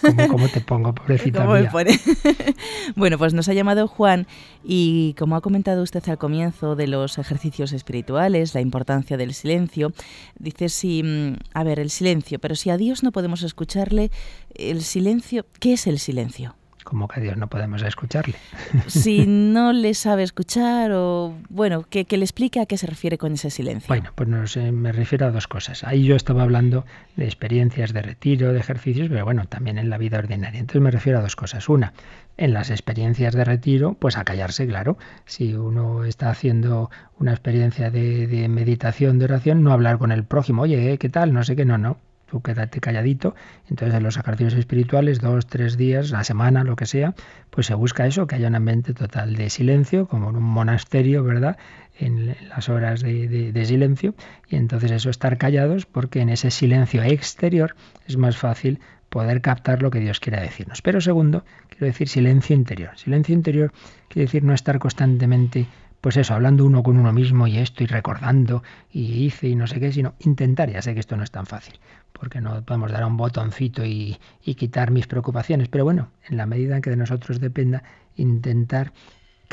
[0.00, 2.00] ¿Cómo, cómo te pongo, pobrecita ¿Cómo me mía?
[2.96, 4.26] bueno, pues nos ha llamado Juan
[4.64, 9.92] y como ha comentado usted al comienzo de los ejercicios espirituales, la importancia del silencio,
[10.38, 14.10] dice si, mm, a ver, el silencio, pero si a Dios no podemos escucharle,
[14.54, 16.56] el silencio, ¿qué es el silencio?
[16.84, 18.36] Como que a Dios no podemos escucharle.
[18.86, 23.18] Si no le sabe escuchar o, bueno, que, que le explique a qué se refiere
[23.18, 23.88] con ese silencio.
[23.88, 25.84] Bueno, pues no sé, me refiero a dos cosas.
[25.84, 26.84] Ahí yo estaba hablando
[27.16, 30.60] de experiencias de retiro, de ejercicios, pero bueno, también en la vida ordinaria.
[30.60, 31.68] Entonces me refiero a dos cosas.
[31.68, 31.92] Una,
[32.36, 34.98] en las experiencias de retiro, pues a callarse, claro.
[35.24, 40.24] Si uno está haciendo una experiencia de, de meditación, de oración, no hablar con el
[40.24, 41.32] prójimo, oye, ¿qué tal?
[41.32, 41.98] No sé qué, no, no.
[42.26, 43.34] Tú quédate calladito.
[43.68, 47.14] Entonces, en los ejercicios espirituales, dos, tres días, la semana, lo que sea,
[47.50, 51.22] pues se busca eso, que haya un ambiente total de silencio, como en un monasterio,
[51.22, 51.56] ¿verdad?
[51.98, 54.14] En las horas de, de- de silencio.
[54.48, 58.80] Y entonces eso, estar callados, porque en ese silencio exterior es más fácil
[59.14, 60.82] poder captar lo que Dios quiere decirnos.
[60.82, 62.98] Pero segundo, quiero decir silencio interior.
[62.98, 63.72] Silencio interior
[64.08, 65.68] quiere decir no estar constantemente,
[66.00, 69.68] pues eso, hablando uno con uno mismo y esto y recordando y hice y no
[69.68, 71.78] sé qué, sino intentar, ya sé que esto no es tan fácil,
[72.12, 76.36] porque no podemos dar a un botoncito y, y quitar mis preocupaciones, pero bueno, en
[76.36, 77.84] la medida en que de nosotros dependa,
[78.16, 78.92] intentar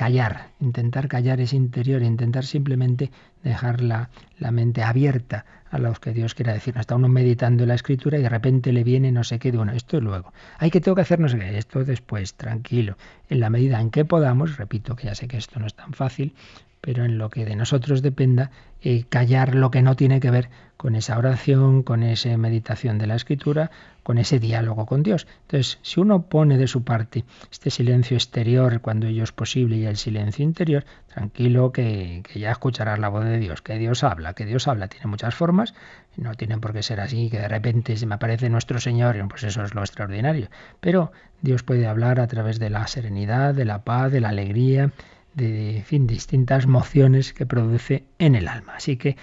[0.02, 3.12] callar, intentar callar ese interior, intentar simplemente
[3.44, 4.10] dejar la,
[4.52, 6.82] mente abierta a lo que Dios quiera decirnos.
[6.82, 9.60] Está uno meditando en la escritura y de repente le viene no sé qué de
[9.60, 10.34] uno, esto es luego.
[10.58, 12.98] Hay que tengo que hacer no sé esto después, tranquilo.
[13.30, 15.94] En la medida en que podamos, repito que ya sé que esto no es tan
[15.94, 16.34] fácil,
[16.82, 18.52] pero en lo que de nosotros dependa,
[18.82, 23.06] eh, callar lo que no tiene que ver con esa oración, con esa meditación de
[23.06, 23.70] la escritura,
[24.02, 25.28] con ese diálogo con Dios.
[25.42, 29.86] Entonces, si uno pone de su parte este silencio exterior cuando ello es posible y
[29.86, 34.34] el silencio interior, tranquilo que, que ya escucharás la voz de Dios, que Dios habla,
[34.34, 35.76] que Dios habla, tiene muchas formas,
[36.18, 39.44] no tienen por qué ser así, que de repente se me aparece nuestro Señor, pues
[39.44, 40.50] eso es lo extraordinario.
[40.80, 41.12] Pero
[41.44, 44.92] Dios puede hablar a través de la serenidad, de la paz, de la alegría,
[45.36, 48.74] de en fin, distintas mociones que produce en el alma.
[48.76, 49.16] Así que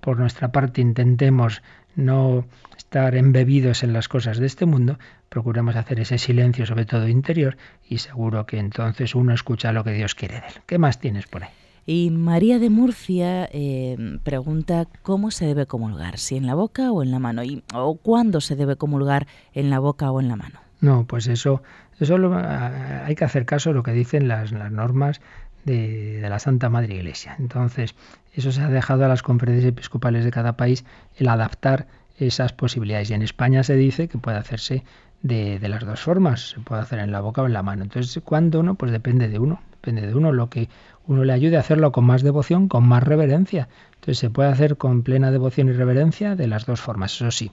[0.00, 1.62] por nuestra parte intentemos
[1.96, 2.44] no
[2.76, 4.98] estar embebidos en las cosas de este mundo,
[5.28, 7.56] procuremos hacer ese silencio, sobre todo interior,
[7.88, 10.54] y seguro que entonces uno escucha lo que Dios quiere de él.
[10.66, 11.50] ¿Qué más tienes por ahí?
[11.88, 17.02] Y María de Murcia eh, pregunta cómo se debe comulgar, si en la boca o
[17.02, 20.36] en la mano, y, o cuándo se debe comulgar en la boca o en la
[20.36, 20.60] mano.
[20.80, 21.62] No, pues eso,
[21.98, 25.20] eso lo- hay que hacer caso a lo que dicen las, las normas
[25.66, 27.36] de, la Santa Madre Iglesia.
[27.38, 27.94] Entonces,
[28.32, 30.84] eso se ha dejado a las conferencias episcopales de cada país
[31.16, 31.86] el adaptar
[32.18, 33.10] esas posibilidades.
[33.10, 34.84] Y en España se dice que puede hacerse
[35.22, 37.82] de, de las dos formas, se puede hacer en la boca o en la mano.
[37.82, 38.76] Entonces, ¿cuándo no?
[38.76, 40.68] Pues depende de uno, depende de uno lo que
[41.06, 43.68] uno le ayude a hacerlo con más devoción, con más reverencia.
[43.94, 47.14] Entonces se puede hacer con plena devoción y reverencia de las dos formas.
[47.14, 47.52] Eso sí,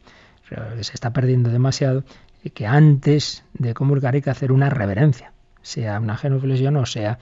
[0.81, 2.03] se está perdiendo demasiado,
[2.53, 7.19] que antes de comulgar hay que hacer una reverencia, sea una genuflexión o sea,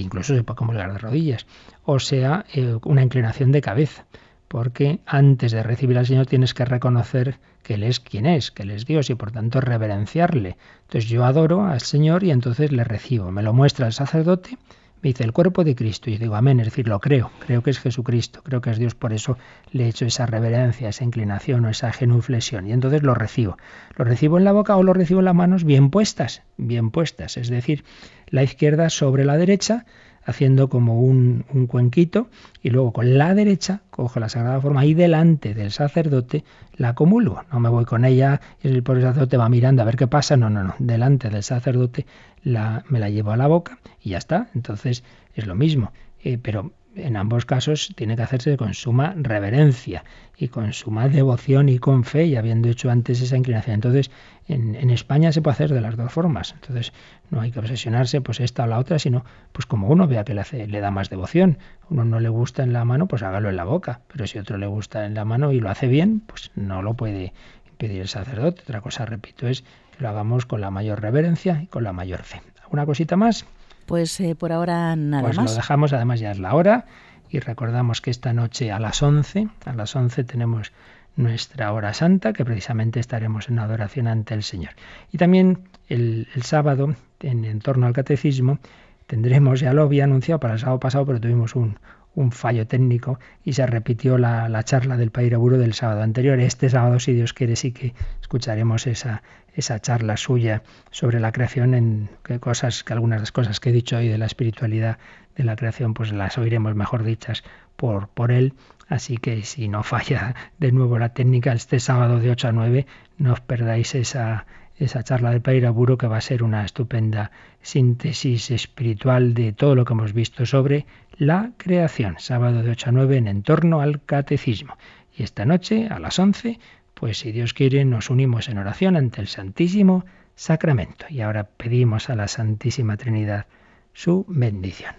[0.00, 1.46] incluso se puede comulgar de rodillas,
[1.84, 4.06] o sea, eh, una inclinación de cabeza,
[4.48, 8.62] porque antes de recibir al Señor tienes que reconocer que Él es quien es, que
[8.62, 10.56] Él es Dios y por tanto reverenciarle.
[10.82, 13.30] Entonces yo adoro al Señor y entonces le recibo.
[13.30, 14.58] Me lo muestra el sacerdote
[15.02, 17.70] me dice el cuerpo de Cristo y digo amén, es decir, lo creo, creo que
[17.70, 19.36] es Jesucristo, creo que es Dios, por eso
[19.72, 23.56] le he hecho esa reverencia, esa inclinación o esa genuflexión y entonces lo recibo.
[23.96, 27.36] Lo recibo en la boca o lo recibo en las manos bien puestas, bien puestas,
[27.36, 27.84] es decir,
[28.32, 29.86] la izquierda sobre la derecha,
[30.24, 32.28] haciendo como un, un, cuenquito
[32.62, 36.44] y luego con la derecha cojo la sagrada forma y delante del sacerdote
[36.76, 37.44] la comulgo.
[37.52, 40.36] No me voy con ella y el pobre sacerdote va mirando a ver qué pasa.
[40.36, 40.74] No, no, no.
[40.78, 42.06] Delante del sacerdote
[42.42, 44.48] la, me la llevo a la boca y ya está.
[44.54, 45.04] Entonces
[45.34, 45.92] es lo mismo.
[46.24, 50.04] Eh, pero en ambos casos tiene que hacerse con suma reverencia
[50.36, 53.74] y con suma devoción y con fe y habiendo hecho antes esa inclinación.
[53.74, 54.10] Entonces,
[54.48, 56.52] en, en, España se puede hacer de las dos formas.
[56.52, 56.92] Entonces,
[57.30, 60.34] no hay que obsesionarse pues esta o la otra, sino pues como uno vea que
[60.34, 61.58] le, hace, le da más devoción.
[61.90, 64.00] Uno no le gusta en la mano, pues hágalo en la boca.
[64.08, 66.94] Pero si otro le gusta en la mano y lo hace bien, pues no lo
[66.94, 67.32] puede
[67.70, 68.62] impedir el sacerdote.
[68.62, 72.22] Otra cosa, repito, es que lo hagamos con la mayor reverencia y con la mayor
[72.22, 72.42] fe.
[72.62, 73.46] ¿Alguna cosita más?
[73.86, 75.50] Pues eh, por ahora nada pues más.
[75.50, 76.86] lo dejamos, además ya es la hora
[77.32, 80.72] y recordamos que esta noche a las 11, a las 11 tenemos
[81.16, 84.72] nuestra hora santa, que precisamente estaremos en adoración ante el Señor.
[85.10, 88.58] Y también el, el sábado, en, en, torno al catecismo,
[89.06, 91.78] tendremos, ya lo había anunciado para el sábado pasado, pero tuvimos un,
[92.14, 96.38] un fallo técnico y se repitió la, la charla del Pairaburo del sábado anterior.
[96.40, 99.22] Este sábado, si Dios quiere, sí que escucharemos esa,
[99.54, 103.70] esa charla suya sobre la creación en qué cosas, que algunas de las cosas que
[103.70, 104.98] he dicho hoy de la espiritualidad
[105.36, 107.42] de la creación, pues las oiremos mejor dichas
[107.76, 108.54] por, por él.
[108.88, 112.86] Así que si no falla de nuevo la técnica, este sábado de 8 a 9,
[113.18, 114.46] no os perdáis esa,
[114.76, 117.30] esa charla del Pairaburo que va a ser una estupenda
[117.62, 120.86] síntesis espiritual de todo lo que hemos visto sobre
[121.16, 122.16] la creación.
[122.18, 124.76] Sábado de 8 a 9 en entorno al catecismo.
[125.16, 126.58] Y esta noche a las 11
[127.02, 130.04] pues si Dios quiere nos unimos en oración ante el Santísimo
[130.36, 131.06] Sacramento.
[131.08, 133.46] Y ahora pedimos a la Santísima Trinidad
[133.92, 134.94] su bendición.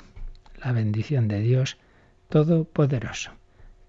[0.62, 1.78] La bendición de Dios
[2.28, 3.32] Todopoderoso,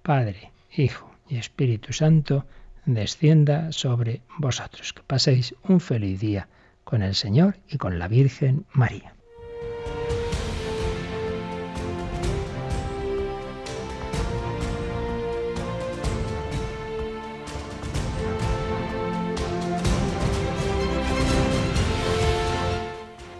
[0.02, 2.46] Padre, Hijo y Espíritu Santo,
[2.84, 4.92] descienda sobre vosotros.
[4.92, 6.48] Que paséis un feliz día
[6.84, 9.13] con el Señor y con la Virgen María.